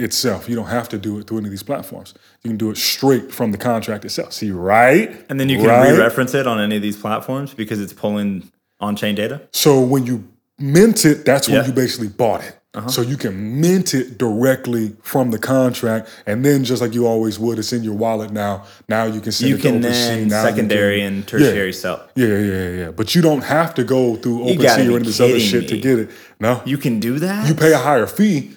itself. 0.00 0.48
You 0.48 0.56
don't 0.56 0.66
have 0.66 0.88
to 0.90 0.98
do 0.98 1.18
it 1.18 1.26
through 1.26 1.38
any 1.38 1.46
of 1.46 1.50
these 1.50 1.62
platforms. 1.62 2.14
You 2.42 2.50
can 2.50 2.56
do 2.58 2.70
it 2.70 2.76
straight 2.76 3.32
from 3.32 3.52
the 3.52 3.58
contract 3.58 4.04
itself. 4.04 4.32
See, 4.32 4.50
right? 4.50 5.24
And 5.28 5.38
then 5.38 5.48
you 5.48 5.58
can 5.58 5.66
Right? 5.68 5.90
re-reference 5.92 6.34
it 6.34 6.46
on 6.46 6.58
any 6.60 6.76
of 6.76 6.82
these 6.82 6.96
platforms 6.96 7.54
because 7.54 7.80
it's 7.80 7.92
pulling 7.92 8.50
on-chain 8.80 9.14
data. 9.14 9.42
So 9.52 9.80
when 9.80 10.04
you 10.06 10.24
mint 10.58 11.04
it, 11.04 11.24
that's 11.24 11.48
when 11.48 11.54
Yeah. 11.54 11.60
Uh-huh. 11.60 11.68
you 11.68 11.74
basically 11.74 12.08
bought 12.08 12.42
it. 12.42 12.56
So 12.88 13.02
you 13.02 13.16
can 13.16 13.60
mint 13.60 13.94
it 13.94 14.18
directly 14.18 14.96
from 15.00 15.30
the 15.30 15.38
contract, 15.38 16.08
and 16.26 16.44
then 16.44 16.64
just 16.64 16.82
like 16.82 16.92
you 16.92 17.06
always 17.06 17.38
would, 17.38 17.60
it's 17.60 17.72
in 17.72 17.84
your 17.84 17.94
wallet 17.94 18.32
now. 18.32 18.64
Now 18.88 19.04
you 19.04 19.20
can 19.20 19.30
send 19.30 19.50
You 19.50 19.54
it 19.54 19.62
can 19.62 19.80
to 19.80 19.88
OpenSea. 19.88 20.26
Now 20.26 20.42
secondary 20.42 20.98
can- 20.98 21.06
and 21.14 21.24
tertiary 21.28 21.72
sell. 21.72 22.02
Yeah, 22.16 22.26
yeah, 22.26 22.38
yeah, 22.38 22.68
yeah. 22.70 22.90
But 22.90 23.14
you 23.14 23.22
don't 23.22 23.44
have 23.44 23.74
to 23.74 23.84
go 23.84 24.16
through 24.16 24.40
OpenSea 24.40 24.76
or 24.76 24.80
any 24.80 24.94
of 24.96 25.04
this 25.04 25.20
other 25.20 25.38
shit 25.38 25.68
to 25.68 25.78
get 25.78 26.00
it. 26.00 26.10
No, 26.40 26.62
You 26.64 26.76
can 26.76 26.98
do 26.98 27.20
that. 27.20 27.46
you 27.46 27.54
pay 27.54 27.72
a 27.72 27.78
higher 27.78 28.08
fee 28.08 28.50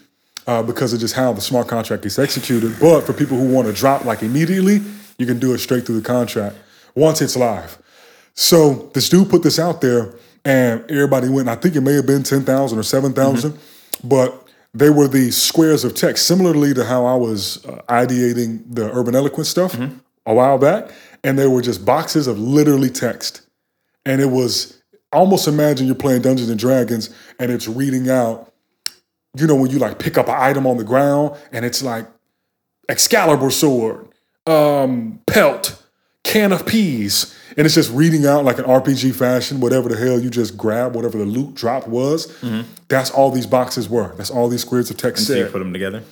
uh, 0.47 0.63
because 0.63 0.93
of 0.93 0.99
just 0.99 1.13
how 1.13 1.33
the 1.33 1.41
smart 1.41 1.67
contract 1.67 2.03
gets 2.03 2.17
executed. 2.17 2.75
But 2.79 3.01
for 3.01 3.13
people 3.13 3.37
who 3.37 3.53
want 3.53 3.67
to 3.67 3.73
drop 3.73 4.05
like 4.05 4.23
immediately, 4.23 4.81
you 5.17 5.25
can 5.25 5.39
do 5.39 5.53
it 5.53 5.59
straight 5.59 5.85
through 5.85 5.99
the 5.99 6.07
contract 6.07 6.55
once 6.95 7.21
it's 7.21 7.35
live. 7.35 7.77
So 8.33 8.89
this 8.93 9.09
dude 9.09 9.29
put 9.29 9.43
this 9.43 9.59
out 9.59 9.81
there, 9.81 10.13
and 10.45 10.81
everybody 10.89 11.29
went. 11.29 11.49
I 11.49 11.55
think 11.55 11.75
it 11.75 11.81
may 11.81 11.93
have 11.93 12.07
been 12.07 12.23
ten 12.23 12.43
thousand 12.43 12.79
or 12.79 12.83
seven 12.83 13.13
Mm-hmm. 13.13 14.07
but 14.07 14.47
they 14.73 14.89
were 14.89 15.07
these 15.07 15.35
squares 15.35 15.83
of 15.83 15.95
text, 15.95 16.27
similarly 16.27 16.73
to 16.73 16.85
how 16.85 17.05
I 17.05 17.15
was 17.15 17.65
uh, 17.65 17.81
ideating 17.89 18.63
the 18.67 18.91
urban 18.93 19.15
eloquence 19.15 19.49
stuff 19.49 19.75
a 20.25 20.33
while 20.33 20.57
back. 20.59 20.91
And 21.23 21.37
they 21.39 21.47
were 21.47 21.61
just 21.63 21.83
boxes 21.83 22.27
of 22.27 22.37
literally 22.37 22.89
text. 22.91 23.41
And 24.05 24.21
it 24.21 24.27
was 24.27 24.81
almost 25.11 25.47
imagine 25.47 25.87
you're 25.87 25.95
playing 25.95 26.21
Dungeons 26.21 26.49
and 26.49 26.59
Dragons 26.59 27.09
and 27.39 27.51
it's 27.51 27.67
reading 27.67 28.09
out, 28.09 28.53
you 29.39 29.47
know, 29.47 29.55
when 29.55 29.71
you 29.71 29.79
like 29.79 29.99
pick 29.99 30.17
up 30.17 30.27
an 30.27 30.35
item 30.37 30.65
on 30.67 30.77
the 30.77 30.83
ground 30.83 31.37
and 31.51 31.65
it's 31.65 31.81
like 31.81 32.07
Excalibur 32.89 33.51
sword, 33.51 34.07
um, 34.45 35.19
pelt, 35.27 35.83
can 36.23 36.51
of 36.51 36.65
peas. 36.65 37.33
And 37.57 37.65
it's 37.65 37.75
just 37.75 37.91
reading 37.91 38.25
out 38.25 38.45
like 38.45 38.59
an 38.59 38.65
RPG 38.65 39.15
fashion, 39.15 39.59
whatever 39.59 39.89
the 39.89 39.97
hell 39.97 40.19
you 40.19 40.29
just 40.29 40.57
grab, 40.57 40.95
whatever 40.95 41.17
the 41.17 41.25
loot 41.25 41.55
drop 41.55 41.87
was. 41.87 42.33
That's 42.87 43.09
all 43.09 43.31
these 43.31 43.47
boxes 43.47 43.89
were. 43.89 44.13
That's 44.15 44.29
all 44.29 44.47
these 44.47 44.61
squares 44.61 44.89
of 44.89 44.97
text 44.97 45.21
And 45.21 45.27
So 45.27 45.45
you 45.45 45.51
put 45.51 45.59
them 45.59 45.73
together. 45.73 46.03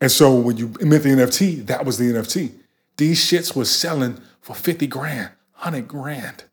And 0.00 0.10
so 0.10 0.34
when 0.34 0.56
you 0.56 0.68
mint 0.80 1.02
the 1.02 1.10
NFT, 1.10 1.66
that 1.66 1.84
was 1.84 1.98
the 1.98 2.04
NFT. 2.04 2.52
These 2.96 3.20
shits 3.20 3.56
was 3.56 3.70
selling 3.70 4.20
for 4.40 4.54
50 4.54 4.86
grand, 4.86 5.30
100 5.54 5.88
grand. 5.88 6.44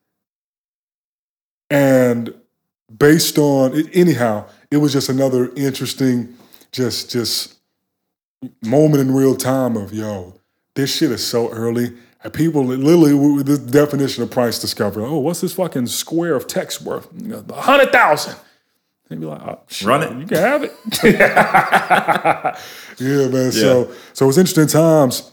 And 1.70 2.34
based 2.96 3.38
on 3.38 3.90
anyhow, 3.90 4.48
it 4.72 4.78
was 4.78 4.94
just 4.94 5.10
another 5.10 5.52
interesting, 5.56 6.36
just 6.72 7.12
just 7.12 7.56
moment 8.64 9.02
in 9.02 9.14
real 9.14 9.36
time 9.36 9.76
of 9.76 9.94
yo, 9.94 10.34
this 10.76 10.96
shit 10.96 11.12
is 11.12 11.26
so 11.26 11.50
early. 11.52 11.94
And 12.22 12.34
people 12.34 12.66
literally 12.66 13.14
with 13.14 13.46
this 13.46 13.60
definition 13.60 14.24
of 14.24 14.32
price 14.32 14.60
discovery. 14.60 15.06
Oh, 15.06 15.20
what's 15.20 15.40
this 15.40 15.54
fucking 15.54 15.88
square 15.88 16.36
of 16.36 16.48
text 16.48 16.82
worth? 16.82 17.08
A 17.32 17.54
hundred 17.54 17.94
thousand. 17.94 18.36
They'd 19.08 19.20
be 19.20 19.26
like, 19.26 19.42
oh, 19.42 19.60
shit, 19.68 19.88
Run 19.88 20.04
it. 20.04 20.20
You 20.20 20.28
can 20.28 20.38
have 20.38 20.64
it. 20.64 20.74
yeah, 23.00 23.28
man. 23.30 23.52
So 23.52 23.92
so 24.14 24.26
it 24.26 24.28
was 24.28 24.38
interesting 24.38 24.68
times. 24.68 25.32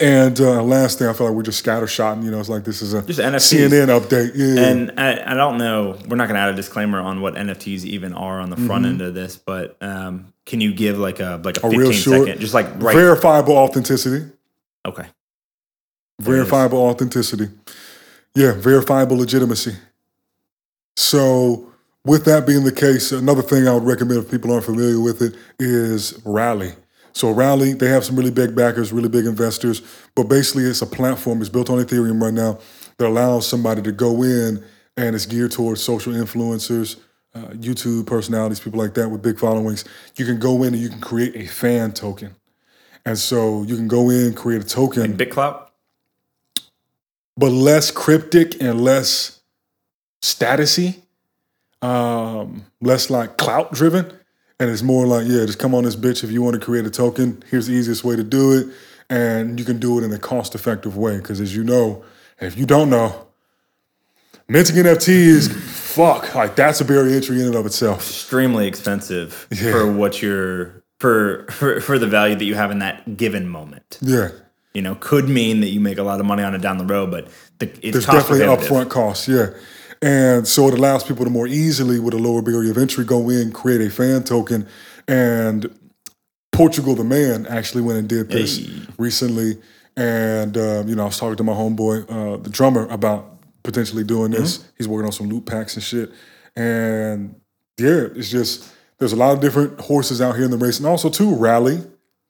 And 0.00 0.40
uh, 0.40 0.62
last 0.62 0.98
thing, 0.98 1.08
I 1.08 1.12
feel 1.12 1.26
like 1.28 1.36
we're 1.36 1.42
just 1.42 1.64
scattershotting. 1.64 2.24
You 2.24 2.30
know, 2.30 2.40
it's 2.40 2.48
like 2.48 2.64
this 2.64 2.82
is 2.82 2.94
a 2.94 3.02
Just 3.02 3.20
NFTs. 3.20 3.68
CNN 3.68 4.00
update. 4.00 4.32
Yeah, 4.34 4.64
And 4.66 4.98
I, 5.00 5.32
I 5.32 5.34
don't 5.34 5.58
know. 5.58 5.96
We're 6.08 6.16
not 6.16 6.26
going 6.28 6.34
to 6.34 6.40
add 6.40 6.48
a 6.50 6.54
disclaimer 6.54 7.00
on 7.00 7.20
what 7.20 7.34
NFTs 7.34 7.84
even 7.84 8.12
are 8.14 8.40
on 8.40 8.50
the 8.50 8.56
front 8.56 8.86
end 8.86 9.00
of 9.02 9.14
this, 9.14 9.36
but 9.36 9.76
um, 9.80 10.32
can 10.46 10.60
you 10.60 10.74
give 10.74 10.98
like 10.98 11.20
a 11.20 11.40
like 11.44 11.58
a, 11.58 11.60
Mm-hmm. 11.60 11.78
real 11.78 11.92
15 11.92 12.02
short- 12.02 12.26
second, 12.26 12.40
just 12.40 12.54
like 12.54 12.66
right? 12.82 12.94
verifiable 12.94 13.56
authenticity. 13.56 14.30
okay. 14.86 15.06
Verifiable 16.20 16.78
authenticity. 16.78 17.48
Yeah, 18.36 18.52
verifiable 18.52 19.16
legitimacy. 19.16 19.74
So, 20.96 21.72
with 22.04 22.24
that 22.26 22.46
being 22.46 22.64
the 22.64 22.72
case, 22.72 23.10
another 23.12 23.42
thing 23.42 23.66
I 23.66 23.74
would 23.74 23.82
recommend 23.84 24.24
if 24.24 24.30
people 24.30 24.52
aren't 24.52 24.64
familiar 24.64 25.00
with 25.00 25.22
it 25.22 25.34
is 25.58 26.20
Rally. 26.24 26.72
So, 27.14 27.30
Rally, 27.30 27.74
they 27.74 27.88
have 27.88 28.04
some 28.04 28.16
really 28.16 28.30
big 28.32 28.56
backers, 28.56 28.92
really 28.92 29.08
big 29.08 29.24
investors, 29.26 29.82
but 30.14 30.24
basically, 30.24 30.64
it's 30.64 30.82
a 30.82 30.86
platform. 30.86 31.40
It's 31.40 31.48
built 31.48 31.70
on 31.70 31.78
Ethereum 31.78 32.20
right 32.20 32.34
now 32.34 32.58
that 32.98 33.06
allows 33.08 33.46
somebody 33.46 33.82
to 33.82 33.92
go 33.92 34.22
in 34.22 34.62
and 34.96 35.14
it's 35.14 35.26
geared 35.26 35.52
towards 35.52 35.82
social 35.82 36.12
influencers, 36.12 36.96
uh, 37.34 37.48
YouTube 37.52 38.06
personalities, 38.06 38.60
people 38.60 38.78
like 38.78 38.94
that 38.94 39.08
with 39.08 39.22
big 39.22 39.38
followings. 39.38 39.84
You 40.16 40.24
can 40.24 40.38
go 40.38 40.62
in 40.62 40.74
and 40.74 40.82
you 40.82 40.88
can 40.88 41.00
create 41.00 41.34
a 41.36 41.46
fan 41.46 41.92
token. 41.92 42.34
And 43.04 43.18
so 43.18 43.62
you 43.64 43.76
can 43.76 43.88
go 43.88 44.10
in, 44.10 44.34
create 44.34 44.62
a 44.62 44.66
token 44.66 45.16
BitClout. 45.16 45.68
but 47.36 47.50
less 47.50 47.90
cryptic 47.90 48.62
and 48.62 48.80
less 48.80 49.40
statusy, 50.22 51.02
um, 51.82 52.64
less 52.80 53.10
like 53.10 53.36
clout 53.36 53.72
driven. 53.72 54.12
And 54.60 54.70
it's 54.70 54.82
more 54.82 55.06
like, 55.06 55.26
yeah, 55.26 55.44
just 55.46 55.58
come 55.58 55.74
on 55.74 55.84
this 55.84 55.96
bitch 55.96 56.22
if 56.22 56.30
you 56.30 56.40
want 56.42 56.54
to 56.54 56.60
create 56.64 56.86
a 56.86 56.90
token. 56.90 57.42
Here's 57.50 57.66
the 57.66 57.72
easiest 57.74 58.04
way 58.04 58.14
to 58.16 58.22
do 58.22 58.52
it. 58.52 58.66
And 59.10 59.58
you 59.58 59.64
can 59.66 59.78
do 59.78 59.98
it 59.98 60.04
in 60.04 60.12
a 60.12 60.18
cost 60.18 60.54
effective 60.54 60.96
way. 60.96 61.16
Because 61.18 61.40
as 61.40 61.54
you 61.54 61.64
know, 61.64 62.04
if 62.40 62.56
you 62.56 62.64
don't 62.64 62.88
know, 62.88 63.26
minting 64.48 64.76
NFTs, 64.76 65.52
fuck, 65.52 66.34
like 66.34 66.56
that's 66.56 66.80
a 66.80 66.84
barrier 66.84 67.14
entry 67.14 67.40
in 67.40 67.46
and 67.46 67.54
of 67.56 67.66
itself. 67.66 67.98
Extremely 68.00 68.66
expensive 68.66 69.46
Yeah. 69.50 69.72
for 69.72 69.90
what 69.92 70.22
you're 70.22 70.82
for, 70.98 71.46
for 71.50 71.80
for 71.80 71.98
the 71.98 72.06
value 72.06 72.34
that 72.36 72.44
you 72.44 72.54
have 72.54 72.70
in 72.70 72.78
that 72.78 73.16
given 73.16 73.48
moment. 73.48 73.98
Yeah. 74.00 74.30
You 74.72 74.82
know, 74.82 74.94
could 74.96 75.28
mean 75.28 75.60
that 75.60 75.68
you 75.68 75.80
make 75.80 75.98
a 75.98 76.02
lot 76.02 76.18
of 76.18 76.26
money 76.26 76.42
on 76.42 76.54
it 76.54 76.60
down 76.60 76.78
the 76.78 76.84
road, 76.84 77.10
but 77.10 77.28
the, 77.58 77.66
it's 77.86 77.92
There's 77.92 78.06
definitely 78.06 78.46
upfront 78.46 78.88
costs, 78.90 79.28
yeah. 79.28 79.50
And 80.04 80.46
so 80.46 80.68
it 80.68 80.74
allows 80.74 81.02
people 81.02 81.24
to 81.24 81.30
more 81.30 81.46
easily, 81.46 81.98
with 81.98 82.12
a 82.12 82.18
lower 82.18 82.42
barrier 82.42 82.70
of 82.70 82.76
entry, 82.76 83.06
go 83.06 83.30
in, 83.30 83.52
create 83.52 83.80
a 83.80 83.88
fan 83.88 84.22
token. 84.22 84.68
And 85.08 85.74
Portugal 86.52 86.94
the 86.94 87.04
Man 87.04 87.46
actually 87.46 87.80
went 87.80 87.98
and 87.98 88.08
did 88.08 88.28
this 88.28 88.58
Hey. 88.58 88.82
recently. 88.98 89.58
And, 89.96 90.58
um, 90.58 90.88
you 90.88 90.94
know, 90.94 91.04
I 91.04 91.06
was 91.06 91.18
talking 91.18 91.36
to 91.36 91.42
my 91.42 91.54
homeboy, 91.54 92.04
uh, 92.10 92.36
the 92.36 92.50
drummer, 92.50 92.86
about 92.88 93.38
potentially 93.62 94.04
doing 94.04 94.32
this. 94.32 94.58
Mm-hmm. 94.58 94.68
He's 94.76 94.88
working 94.88 95.06
on 95.06 95.12
some 95.12 95.28
loot 95.30 95.46
packs 95.46 95.74
and 95.74 95.82
shit. 95.82 96.10
And 96.54 97.36
yeah, 97.78 98.08
it's 98.14 98.30
just, 98.30 98.68
there's 98.98 99.12
a 99.12 99.16
lot 99.16 99.32
of 99.32 99.40
different 99.40 99.80
horses 99.80 100.20
out 100.20 100.34
here 100.36 100.44
in 100.44 100.50
the 100.50 100.58
race. 100.58 100.78
And 100.78 100.86
also, 100.86 101.08
too, 101.08 101.34
Rally, 101.34 101.80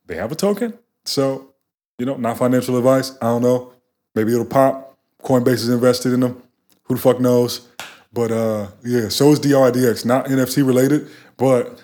they 0.06 0.14
have 0.14 0.30
a 0.30 0.36
token. 0.36 0.78
So, 1.04 1.54
you 1.98 2.06
know, 2.06 2.16
not 2.16 2.38
financial 2.38 2.76
advice. 2.76 3.16
I 3.20 3.26
don't 3.26 3.42
know. 3.42 3.72
Maybe 4.14 4.32
it'll 4.32 4.44
pop. 4.44 4.96
Coinbase 5.24 5.54
is 5.54 5.68
invested 5.70 6.12
in 6.12 6.20
them. 6.20 6.40
Who 6.84 6.94
the 6.96 7.00
fuck 7.00 7.20
knows? 7.20 7.68
But 8.12 8.30
uh, 8.30 8.68
yeah, 8.84 9.08
so 9.08 9.30
is 9.32 9.40
DYDX. 9.40 10.04
Not 10.04 10.26
NFT 10.26 10.66
related, 10.66 11.08
but 11.36 11.82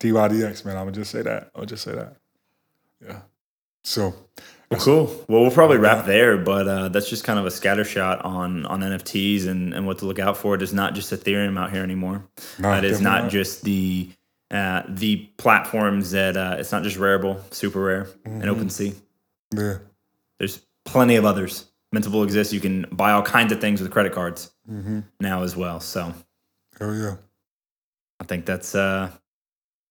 DYDX, 0.00 0.64
man. 0.64 0.76
I'm 0.76 0.84
gonna 0.84 0.92
just 0.92 1.10
say 1.10 1.22
that. 1.22 1.50
I'll 1.54 1.64
just 1.66 1.82
say 1.84 1.92
that. 1.92 2.16
Yeah. 3.04 3.20
So 3.82 4.14
Well, 4.70 4.80
cool. 4.80 5.24
Well, 5.28 5.42
we'll 5.42 5.50
probably 5.50 5.76
wrap 5.78 6.06
there, 6.06 6.38
but 6.38 6.66
uh, 6.66 6.88
that's 6.88 7.08
just 7.10 7.24
kind 7.24 7.38
of 7.38 7.46
a 7.46 7.50
scatter 7.50 7.84
shot 7.84 8.24
on 8.24 8.64
on 8.66 8.80
NFTs 8.80 9.46
and, 9.46 9.74
and 9.74 9.86
what 9.86 9.98
to 9.98 10.06
look 10.06 10.18
out 10.18 10.36
for. 10.36 10.54
It 10.54 10.62
is 10.62 10.72
not 10.72 10.94
just 10.94 11.12
Ethereum 11.12 11.58
out 11.58 11.70
here 11.72 11.82
anymore. 11.82 12.24
No, 12.58 12.70
that 12.70 12.84
is 12.84 13.00
not 13.00 13.24
not. 13.24 13.30
just 13.30 13.62
the 13.64 14.10
uh, 14.50 14.82
the 14.88 15.16
platforms 15.36 16.12
that 16.12 16.36
uh, 16.36 16.56
it's 16.58 16.72
not 16.72 16.82
just 16.82 16.96
Rarible, 16.98 17.40
Super 17.52 17.80
Rare, 17.80 18.04
Mm-hmm. 18.24 18.40
and 18.42 18.50
OpenSea. 18.50 18.94
yeah, 19.56 19.78
There's 20.38 20.60
plenty 20.84 21.16
of 21.16 21.24
others. 21.24 21.66
Mintable 21.94 22.24
exists. 22.24 22.52
You 22.52 22.60
can 22.60 22.86
buy 22.90 23.12
all 23.12 23.22
kinds 23.22 23.52
of 23.52 23.60
things 23.60 23.80
with 23.80 23.90
credit 23.90 24.12
cards 24.12 24.50
Mm-hmm. 24.70 25.00
now 25.20 25.42
as 25.42 25.54
well. 25.54 25.78
So 25.80 26.14
hell 26.78 26.94
yeah. 26.94 27.16
I 28.18 28.24
think 28.24 28.46
that's 28.46 28.74
uh, 28.74 29.10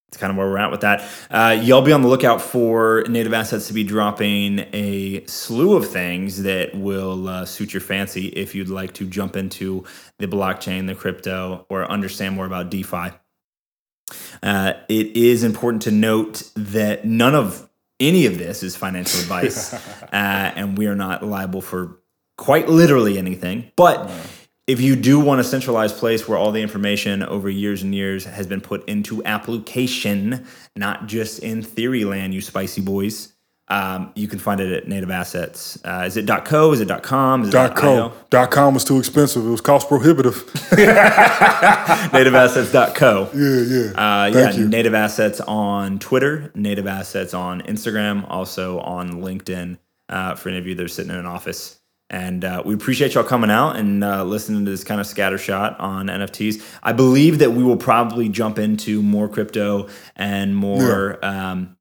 that's 0.08 0.18
kind 0.20 0.32
of 0.32 0.38
where 0.38 0.48
we're 0.48 0.58
at 0.58 0.72
with 0.72 0.82
that. 0.82 1.08
Uh, 1.30 1.60
y'all 1.62 1.84
be 1.84 1.92
on 1.92 2.02
the 2.02 2.08
lookout 2.08 2.42
for 2.42 3.04
native 3.08 3.34
assets 3.34 3.68
to 3.68 3.74
be 3.74 3.84
dropping 3.84 4.60
a 4.74 5.24
slew 5.28 5.76
of 5.76 5.88
things 5.88 6.42
that 6.44 6.74
will 6.76 7.28
uh, 7.28 7.46
suit 7.46 7.74
your 7.74 7.82
fancy 7.82 8.28
if 8.30 8.56
you'd 8.56 8.70
like 8.70 8.94
to 8.94 9.06
jump 9.08 9.36
into 9.36 9.84
the 10.18 10.28
blockchain, 10.28 10.88
the 10.88 10.96
crypto, 10.96 11.66
or 11.70 11.86
understand 11.90 12.36
more 12.36 12.46
about 12.48 12.72
DeFi. 12.72 13.12
Uh, 14.42 14.74
it 14.90 15.16
is 15.16 15.44
important 15.44 15.84
to 15.84 15.92
note 15.92 16.50
that 16.56 17.06
none 17.06 17.36
of 17.36 17.70
any 18.08 18.26
of 18.26 18.38
this 18.38 18.64
is 18.64 18.76
financial 18.76 19.20
advice, 19.22 19.74
uh, 20.04 20.08
and 20.12 20.78
we 20.78 20.88
are 20.88 20.96
not 20.96 21.24
liable 21.24 21.62
for 21.62 22.00
quite 22.38 22.70
literally 22.70 23.18
anything. 23.18 23.72
But 23.76 24.12
if 24.68 24.80
you 24.80 24.96
do 24.96 25.20
want 25.20 25.42
a 25.42 25.44
centralized 25.44 25.98
place 25.98 26.28
where 26.28 26.38
all 26.38 26.52
the 26.52 26.62
information 26.62 27.22
over 27.24 27.50
years 27.50 27.84
and 27.84 27.94
years 27.94 28.26
has 28.26 28.48
been 28.48 28.62
put 28.62 28.88
into 28.88 29.24
application, 29.26 30.46
not 30.76 31.08
just 31.08 31.40
in 31.40 31.62
theory 31.62 32.06
land, 32.06 32.34
you 32.34 32.42
spicy 32.42 32.82
boys, 32.82 33.34
um, 33.70 34.12
you 34.16 34.28
can 34.28 34.40
find 34.40 34.60
it 34.60 34.72
at 34.74 34.88
Native 34.88 35.10
Assets. 35.10 35.80
Uh, 35.86 36.04
is 36.06 36.18
it 36.18 36.28
.co? 36.46 36.74
Is 36.74 36.82
it 36.82 36.90
.com? 37.04 37.44
Is 37.44 37.50
Dot 37.50 37.76
co. 37.76 38.12
Dot 38.30 38.52
com 38.52 38.74
was 38.74 38.84
too 38.84 39.00
expensive. 39.00 39.46
It 39.46 39.50
was 39.50 39.62
cost 39.62 39.88
prohibitive. 39.88 40.36
nativeassets.co. 42.12 43.30
Yeah, 43.34 43.62
yeah. 43.62 43.92
Uh, 43.94 44.26
yeah, 44.28 44.52
you. 44.52 44.68
Native 44.68 44.94
Assets 44.94 45.40
on 45.42 45.98
Twitter, 46.00 46.52
Native 46.56 46.88
Assets 46.88 47.34
on 47.34 47.62
Instagram, 47.62 48.26
also 48.30 48.80
on 48.80 49.22
LinkedIn 49.22 49.78
uh, 50.10 50.36
for 50.36 50.50
any 50.50 50.58
of 50.58 50.68
you 50.68 50.76
that 50.76 50.84
are 50.84 50.88
sitting 50.90 51.12
in 51.12 51.18
an 51.18 51.26
office. 51.26 51.80
And 52.10 52.44
uh, 52.46 52.62
we 52.66 52.74
appreciate 52.76 53.16
y'all 53.16 53.24
coming 53.24 53.50
out 53.50 53.76
and 53.78 54.04
uh, 54.04 54.24
listening 54.24 54.66
to 54.66 54.72
this 54.72 54.84
kind 54.84 55.02
of 55.02 55.08
scattershot 55.08 55.80
on 55.80 56.08
NFTs. 56.08 56.62
I 56.84 56.94
believe 56.94 57.40
that 57.40 57.52
we 57.54 57.64
will 57.64 57.78
probably 57.78 58.30
jump 58.30 58.60
into 58.60 59.02
more 59.02 59.28
crypto 59.28 59.88
and 60.16 60.56
more 60.56 61.24
um, 61.26 61.76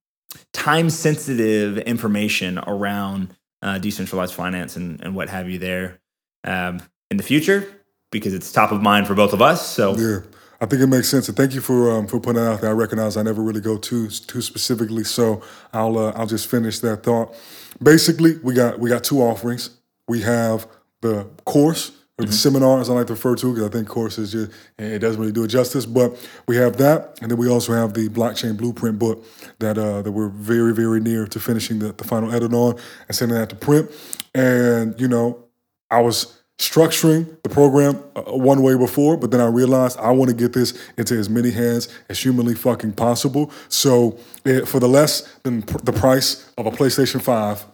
time 0.52 0.90
sensitive 0.90 1.78
information 1.78 2.58
around 2.58 3.34
uh, 3.62 3.78
decentralized 3.78 4.34
finance 4.34 4.76
and, 4.76 5.00
and 5.02 5.14
what 5.14 5.28
have 5.28 5.48
you 5.48 5.58
there 5.58 6.00
um, 6.44 6.82
in 7.10 7.16
the 7.16 7.22
future 7.22 7.66
because 8.10 8.34
it's 8.34 8.52
top 8.52 8.72
of 8.72 8.82
mind 8.82 9.06
for 9.06 9.14
both 9.14 9.32
of 9.32 9.40
us. 9.40 9.66
So 9.66 9.96
Yeah, 9.96 10.18
I 10.60 10.66
think 10.66 10.82
it 10.82 10.86
makes 10.86 11.08
sense, 11.08 11.28
and 11.28 11.36
thank 11.36 11.54
you 11.54 11.60
for 11.60 11.90
um, 11.90 12.06
for 12.06 12.20
putting 12.20 12.42
that 12.42 12.52
out 12.52 12.60
there. 12.60 12.70
I 12.70 12.74
recognize 12.74 13.16
I 13.16 13.22
never 13.22 13.42
really 13.42 13.60
go 13.60 13.76
too 13.76 14.08
too 14.08 14.42
specifically, 14.42 15.04
so 15.04 15.42
I'll 15.72 15.98
uh, 15.98 16.12
I'll 16.14 16.26
just 16.26 16.48
finish 16.48 16.78
that 16.80 17.02
thought. 17.02 17.34
Basically, 17.82 18.38
we 18.38 18.54
got 18.54 18.78
we 18.78 18.88
got 18.88 19.02
two 19.02 19.20
offerings. 19.20 19.70
We 20.06 20.20
have 20.20 20.68
the 21.00 21.26
course, 21.44 21.92
or 22.18 22.26
the 22.26 22.32
seminar, 22.32 22.80
as 22.80 22.90
I 22.90 22.92
like 22.92 23.06
to 23.06 23.14
refer 23.14 23.34
to, 23.36 23.54
because 23.54 23.68
I 23.68 23.72
think 23.72 23.88
course 23.88 24.18
is 24.18 24.32
just 24.32 24.50
it 24.78 24.98
doesn't 24.98 25.20
really 25.20 25.32
do 25.32 25.44
it 25.44 25.48
justice. 25.48 25.86
But 25.86 26.16
we 26.46 26.56
have 26.56 26.76
that, 26.76 27.18
and 27.22 27.30
then 27.30 27.38
we 27.38 27.48
also 27.48 27.72
have 27.72 27.94
the 27.94 28.08
blockchain 28.08 28.56
blueprint 28.56 28.98
book 28.98 29.24
that 29.60 29.78
uh, 29.78 30.02
that 30.02 30.12
we're 30.12 30.28
very 30.28 30.74
very 30.74 31.00
near 31.00 31.26
to 31.26 31.40
finishing 31.40 31.78
the, 31.78 31.92
the 31.92 32.04
final 32.04 32.32
edit 32.32 32.52
on 32.52 32.78
and 33.08 33.16
sending 33.16 33.38
that 33.38 33.48
to 33.50 33.56
print. 33.56 33.90
And 34.34 35.00
you 35.00 35.08
know, 35.08 35.44
I 35.90 36.00
was 36.00 36.42
structuring 36.58 37.42
the 37.42 37.48
program 37.48 38.02
uh, 38.14 38.22
one 38.36 38.62
way 38.62 38.76
before, 38.76 39.16
but 39.16 39.30
then 39.30 39.40
I 39.40 39.46
realized 39.46 39.98
I 39.98 40.10
want 40.12 40.30
to 40.30 40.36
get 40.36 40.52
this 40.52 40.78
into 40.96 41.18
as 41.18 41.28
many 41.28 41.50
hands 41.50 41.88
as 42.08 42.20
humanly 42.20 42.54
fucking 42.54 42.92
possible. 42.92 43.50
So 43.68 44.18
it, 44.44 44.68
for 44.68 44.78
the 44.78 44.88
less 44.88 45.22
than 45.42 45.62
pr- 45.62 45.78
the 45.78 45.92
price 45.92 46.52
of 46.56 46.66
a 46.66 46.70
PlayStation 46.70 47.20
5, 47.20 47.64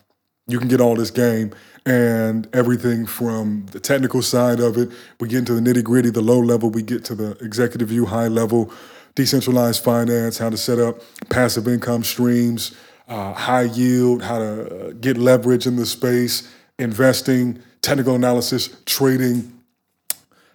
you 0.48 0.58
can 0.58 0.68
get 0.68 0.80
all 0.80 0.96
this 0.96 1.10
game 1.10 1.52
and 1.86 2.48
everything 2.52 3.06
from 3.06 3.66
the 3.72 3.80
technical 3.80 4.22
side 4.22 4.60
of 4.60 4.76
it. 4.76 4.90
We 5.20 5.28
get 5.28 5.38
into 5.38 5.54
the 5.54 5.60
nitty 5.60 5.84
gritty, 5.84 6.10
the 6.10 6.22
low 6.22 6.40
level, 6.40 6.70
we 6.70 6.82
get 6.82 7.04
to 7.06 7.14
the 7.14 7.32
executive 7.44 7.88
view, 7.88 8.06
high 8.06 8.28
level, 8.28 8.72
decentralized 9.14 9.82
finance, 9.84 10.38
how 10.38 10.50
to 10.50 10.56
set 10.56 10.78
up 10.78 11.02
passive 11.28 11.68
income 11.68 12.02
streams, 12.02 12.74
uh, 13.08 13.32
high 13.32 13.62
yield, 13.62 14.22
how 14.22 14.38
to 14.38 14.88
uh, 14.88 14.92
get 15.00 15.16
leverage 15.16 15.66
in 15.66 15.76
the 15.76 15.86
space, 15.86 16.52
investing, 16.78 17.62
technical 17.80 18.14
analysis, 18.14 18.76
trading, 18.84 19.52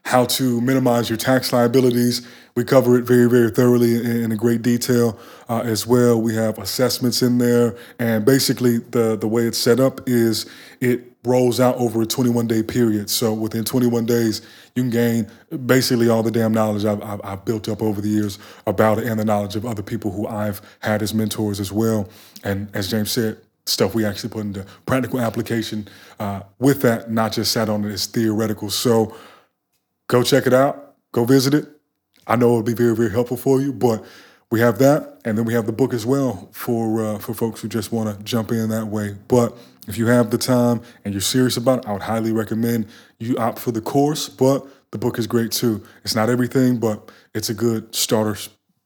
how 0.06 0.26
to 0.26 0.62
minimize 0.62 1.10
your 1.10 1.18
tax 1.18 1.54
liabilities. 1.54 2.28
We 2.56 2.64
cover 2.64 2.98
it 2.98 3.04
very, 3.04 3.28
very 3.28 3.50
thoroughly 3.50 3.96
in, 3.96 4.32
in 4.32 4.38
great 4.38 4.62
detail 4.62 5.18
uh, 5.50 5.62
as 5.62 5.88
well. 5.88 6.22
We 6.22 6.36
have 6.36 6.60
assessments 6.60 7.22
in 7.22 7.40
there, 7.40 7.76
and 7.98 8.26
basically 8.26 8.78
the 8.78 9.18
the 9.18 9.28
way 9.28 9.44
it's 9.44 9.58
set 9.58 9.80
up 9.80 10.08
is 10.08 10.46
it 10.80 11.14
rolls 11.26 11.60
out 11.60 11.76
over 11.78 12.02
a 12.02 12.06
21 12.06 12.48
day 12.48 12.62
period. 12.62 13.10
So 13.10 13.34
within 13.34 13.64
21 13.64 14.06
days, 14.06 14.42
you 14.76 14.84
can 14.84 14.90
gain 14.90 15.32
basically 15.66 16.10
all 16.10 16.22
the 16.22 16.32
damn 16.32 16.52
knowledge 16.52 16.86
I've, 16.86 17.02
I've, 17.02 17.22
I've 17.24 17.46
built 17.46 17.70
up 17.70 17.82
over 17.82 18.02
the 18.02 18.10
years 18.10 18.40
about 18.68 19.00
it, 19.00 19.08
and 19.08 19.20
the 19.20 19.26
knowledge 19.26 19.56
of 19.56 19.66
other 19.66 19.84
people 19.84 20.12
who 20.12 20.28
I've 20.28 20.62
had 20.80 21.02
as 21.02 21.14
mentors 21.14 21.60
as 21.60 21.72
well. 21.72 22.10
And 22.44 22.70
as 22.76 22.90
James 22.90 23.12
said, 23.12 23.38
stuff 23.66 23.96
we 23.96 24.06
actually 24.06 24.30
put 24.30 24.42
into 24.42 24.66
practical 24.86 25.22
application 25.22 25.88
uh, 26.20 26.42
with 26.60 26.82
that, 26.82 27.10
not 27.10 27.32
just 27.32 27.52
sat 27.52 27.70
on 27.70 27.86
it 27.86 27.92
as 27.92 28.06
theoretical. 28.06 28.70
So 28.70 29.16
go 30.08 30.22
check 30.24 30.46
it 30.46 30.54
out, 30.54 30.96
go 31.12 31.24
visit 31.24 31.54
it. 31.54 31.70
I 32.28 32.36
know 32.36 32.50
it'll 32.50 32.64
be 32.64 32.74
very, 32.74 32.96
very 32.96 33.12
helpful 33.12 33.38
for 33.38 33.62
you, 33.62 33.74
but 33.74 34.04
we 34.52 34.60
have 34.60 34.78
that, 34.80 35.20
and 35.26 35.38
then 35.38 35.46
we 35.46 35.54
have 35.54 35.66
the 35.66 35.72
book 35.72 35.94
as 35.94 36.06
well 36.06 36.50
for 36.52 37.04
uh, 37.04 37.20
for 37.20 37.34
folks 37.34 37.62
who 37.62 37.68
just 37.68 37.92
want 37.92 38.16
to 38.16 38.24
jump 38.24 38.52
in 38.52 38.70
that 38.70 38.86
way. 38.86 39.16
But 39.28 39.58
if 39.88 39.98
you 39.98 40.08
have 40.08 40.30
the 40.30 40.38
time 40.38 40.82
and 41.04 41.14
you're 41.14 41.22
serious 41.22 41.58
about 41.58 41.80
it, 41.80 41.88
I 41.88 41.94
would 41.94 42.04
highly 42.04 42.32
recommend 42.32 42.88
you 43.20 43.36
opt 43.38 43.60
for 43.60 43.72
the 43.72 43.82
course. 43.82 44.30
But 44.30 44.66
the 44.92 45.00
book 45.00 45.18
is 45.18 45.26
great 45.26 45.52
too. 45.52 45.84
It's 46.04 46.16
not 46.16 46.30
everything, 46.30 46.78
but 46.78 47.12
it's 47.34 47.50
a 47.50 47.54
good 47.54 47.96
starter 47.96 48.38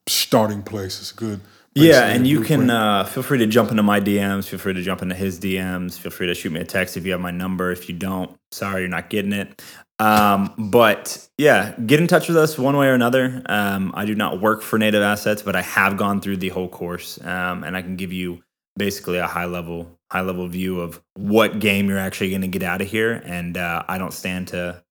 starting 0.06 0.62
place. 0.62 1.00
It's 1.00 1.12
a 1.12 1.16
good 1.16 1.40
yeah, 1.74 2.06
and 2.06 2.26
you 2.26 2.40
can 2.40 2.70
uh, 2.70 3.04
feel 3.04 3.22
free 3.22 3.38
to 3.38 3.46
jump 3.46 3.70
into 3.70 3.82
my 3.82 4.00
DMs. 4.00 4.48
Feel 4.48 4.58
free 4.58 4.74
to 4.74 4.82
jump 4.82 5.02
into 5.02 5.14
his 5.14 5.38
DMs. 5.38 5.98
Feel 5.98 6.10
free 6.10 6.26
to 6.26 6.34
shoot 6.34 6.50
me 6.50 6.60
a 6.60 6.64
text 6.64 6.96
if 6.96 7.04
you 7.04 7.12
have 7.12 7.20
my 7.20 7.30
number. 7.30 7.70
If 7.70 7.88
you 7.88 7.94
don't, 7.94 8.36
sorry, 8.50 8.80
you're 8.80 8.88
not 8.88 9.10
getting 9.10 9.32
it. 9.32 9.62
Um, 10.00 10.54
but 10.56 11.28
yeah, 11.38 11.74
get 11.86 12.00
in 12.00 12.06
touch 12.06 12.28
with 12.28 12.36
us 12.36 12.56
one 12.56 12.76
way 12.76 12.86
or 12.86 12.94
another. 12.94 13.42
Um, 13.46 13.92
I 13.94 14.04
do 14.04 14.14
not 14.14 14.40
work 14.40 14.62
for 14.62 14.78
Native 14.78 15.02
Assets, 15.02 15.42
but 15.42 15.56
I 15.56 15.62
have 15.62 15.96
gone 15.96 16.20
through 16.20 16.36
the 16.36 16.50
whole 16.50 16.68
course, 16.68 17.18
um, 17.24 17.64
and 17.64 17.76
I 17.76 17.82
can 17.82 17.96
give 17.96 18.12
you 18.12 18.42
basically 18.76 19.18
a 19.18 19.26
high 19.26 19.46
level 19.46 19.98
high 20.10 20.20
level 20.22 20.46
view 20.48 20.80
of 20.80 21.02
what 21.14 21.58
game 21.58 21.88
you're 21.88 21.98
actually 21.98 22.30
going 22.30 22.42
to 22.42 22.48
get 22.48 22.62
out 22.62 22.80
of 22.80 22.88
here. 22.88 23.22
And 23.24 23.56
uh, 23.56 23.82
I 23.88 23.98
don't 23.98 24.12
stand 24.12 24.48
to 24.48 24.82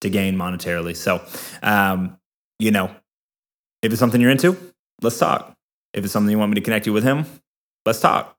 to 0.00 0.10
gain 0.10 0.36
monetarily. 0.36 0.96
So, 0.96 1.24
um, 1.62 2.18
you 2.58 2.70
know, 2.70 2.90
if 3.82 3.92
it's 3.92 4.00
something 4.00 4.20
you're 4.20 4.30
into, 4.30 4.56
let's 5.00 5.18
talk. 5.18 5.54
If 5.92 6.04
it's 6.04 6.12
something 6.12 6.30
you 6.30 6.38
want 6.38 6.50
me 6.50 6.54
to 6.56 6.60
connect 6.60 6.86
you 6.86 6.92
with 6.92 7.04
him, 7.04 7.26
let's 7.84 8.00
talk. 8.00 8.36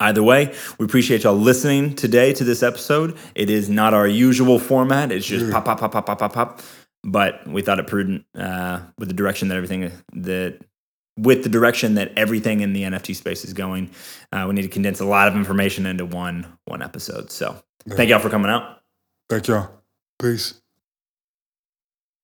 Either 0.00 0.22
way, 0.22 0.54
we 0.78 0.86
appreciate 0.86 1.24
y'all 1.24 1.34
listening 1.34 1.94
today 1.94 2.32
to 2.32 2.42
this 2.42 2.62
episode. 2.62 3.16
It 3.34 3.50
is 3.50 3.68
not 3.68 3.92
our 3.92 4.08
usual 4.08 4.58
format. 4.58 5.12
It's 5.12 5.26
just 5.26 5.50
pop, 5.52 5.66
pop, 5.66 5.78
pop, 5.78 5.92
pop, 5.92 6.06
pop, 6.06 6.18
pop, 6.18 6.32
pop. 6.32 6.60
But 7.04 7.46
we 7.46 7.62
thought 7.62 7.78
it 7.78 7.86
prudent 7.86 8.24
uh, 8.34 8.80
with 8.98 9.08
the 9.08 9.14
direction 9.14 9.48
that 9.48 9.56
everything 9.56 9.92
that 10.14 10.60
with 11.18 11.42
the 11.42 11.48
direction 11.50 11.94
that 11.94 12.12
everything 12.16 12.60
in 12.60 12.72
the 12.72 12.82
NFT 12.82 13.14
space 13.14 13.44
is 13.44 13.52
going. 13.52 13.90
Uh, 14.32 14.46
we 14.48 14.54
need 14.54 14.62
to 14.62 14.68
condense 14.68 15.00
a 15.00 15.04
lot 15.04 15.28
of 15.28 15.34
information 15.34 15.84
into 15.84 16.06
one 16.06 16.46
one 16.64 16.82
episode. 16.82 17.30
So 17.30 17.56
thank 17.88 18.08
y'all 18.10 18.20
for 18.20 18.30
coming 18.30 18.50
out. 18.50 18.80
Thank 19.28 19.48
y'all. 19.48 19.70
Peace. 20.18 20.60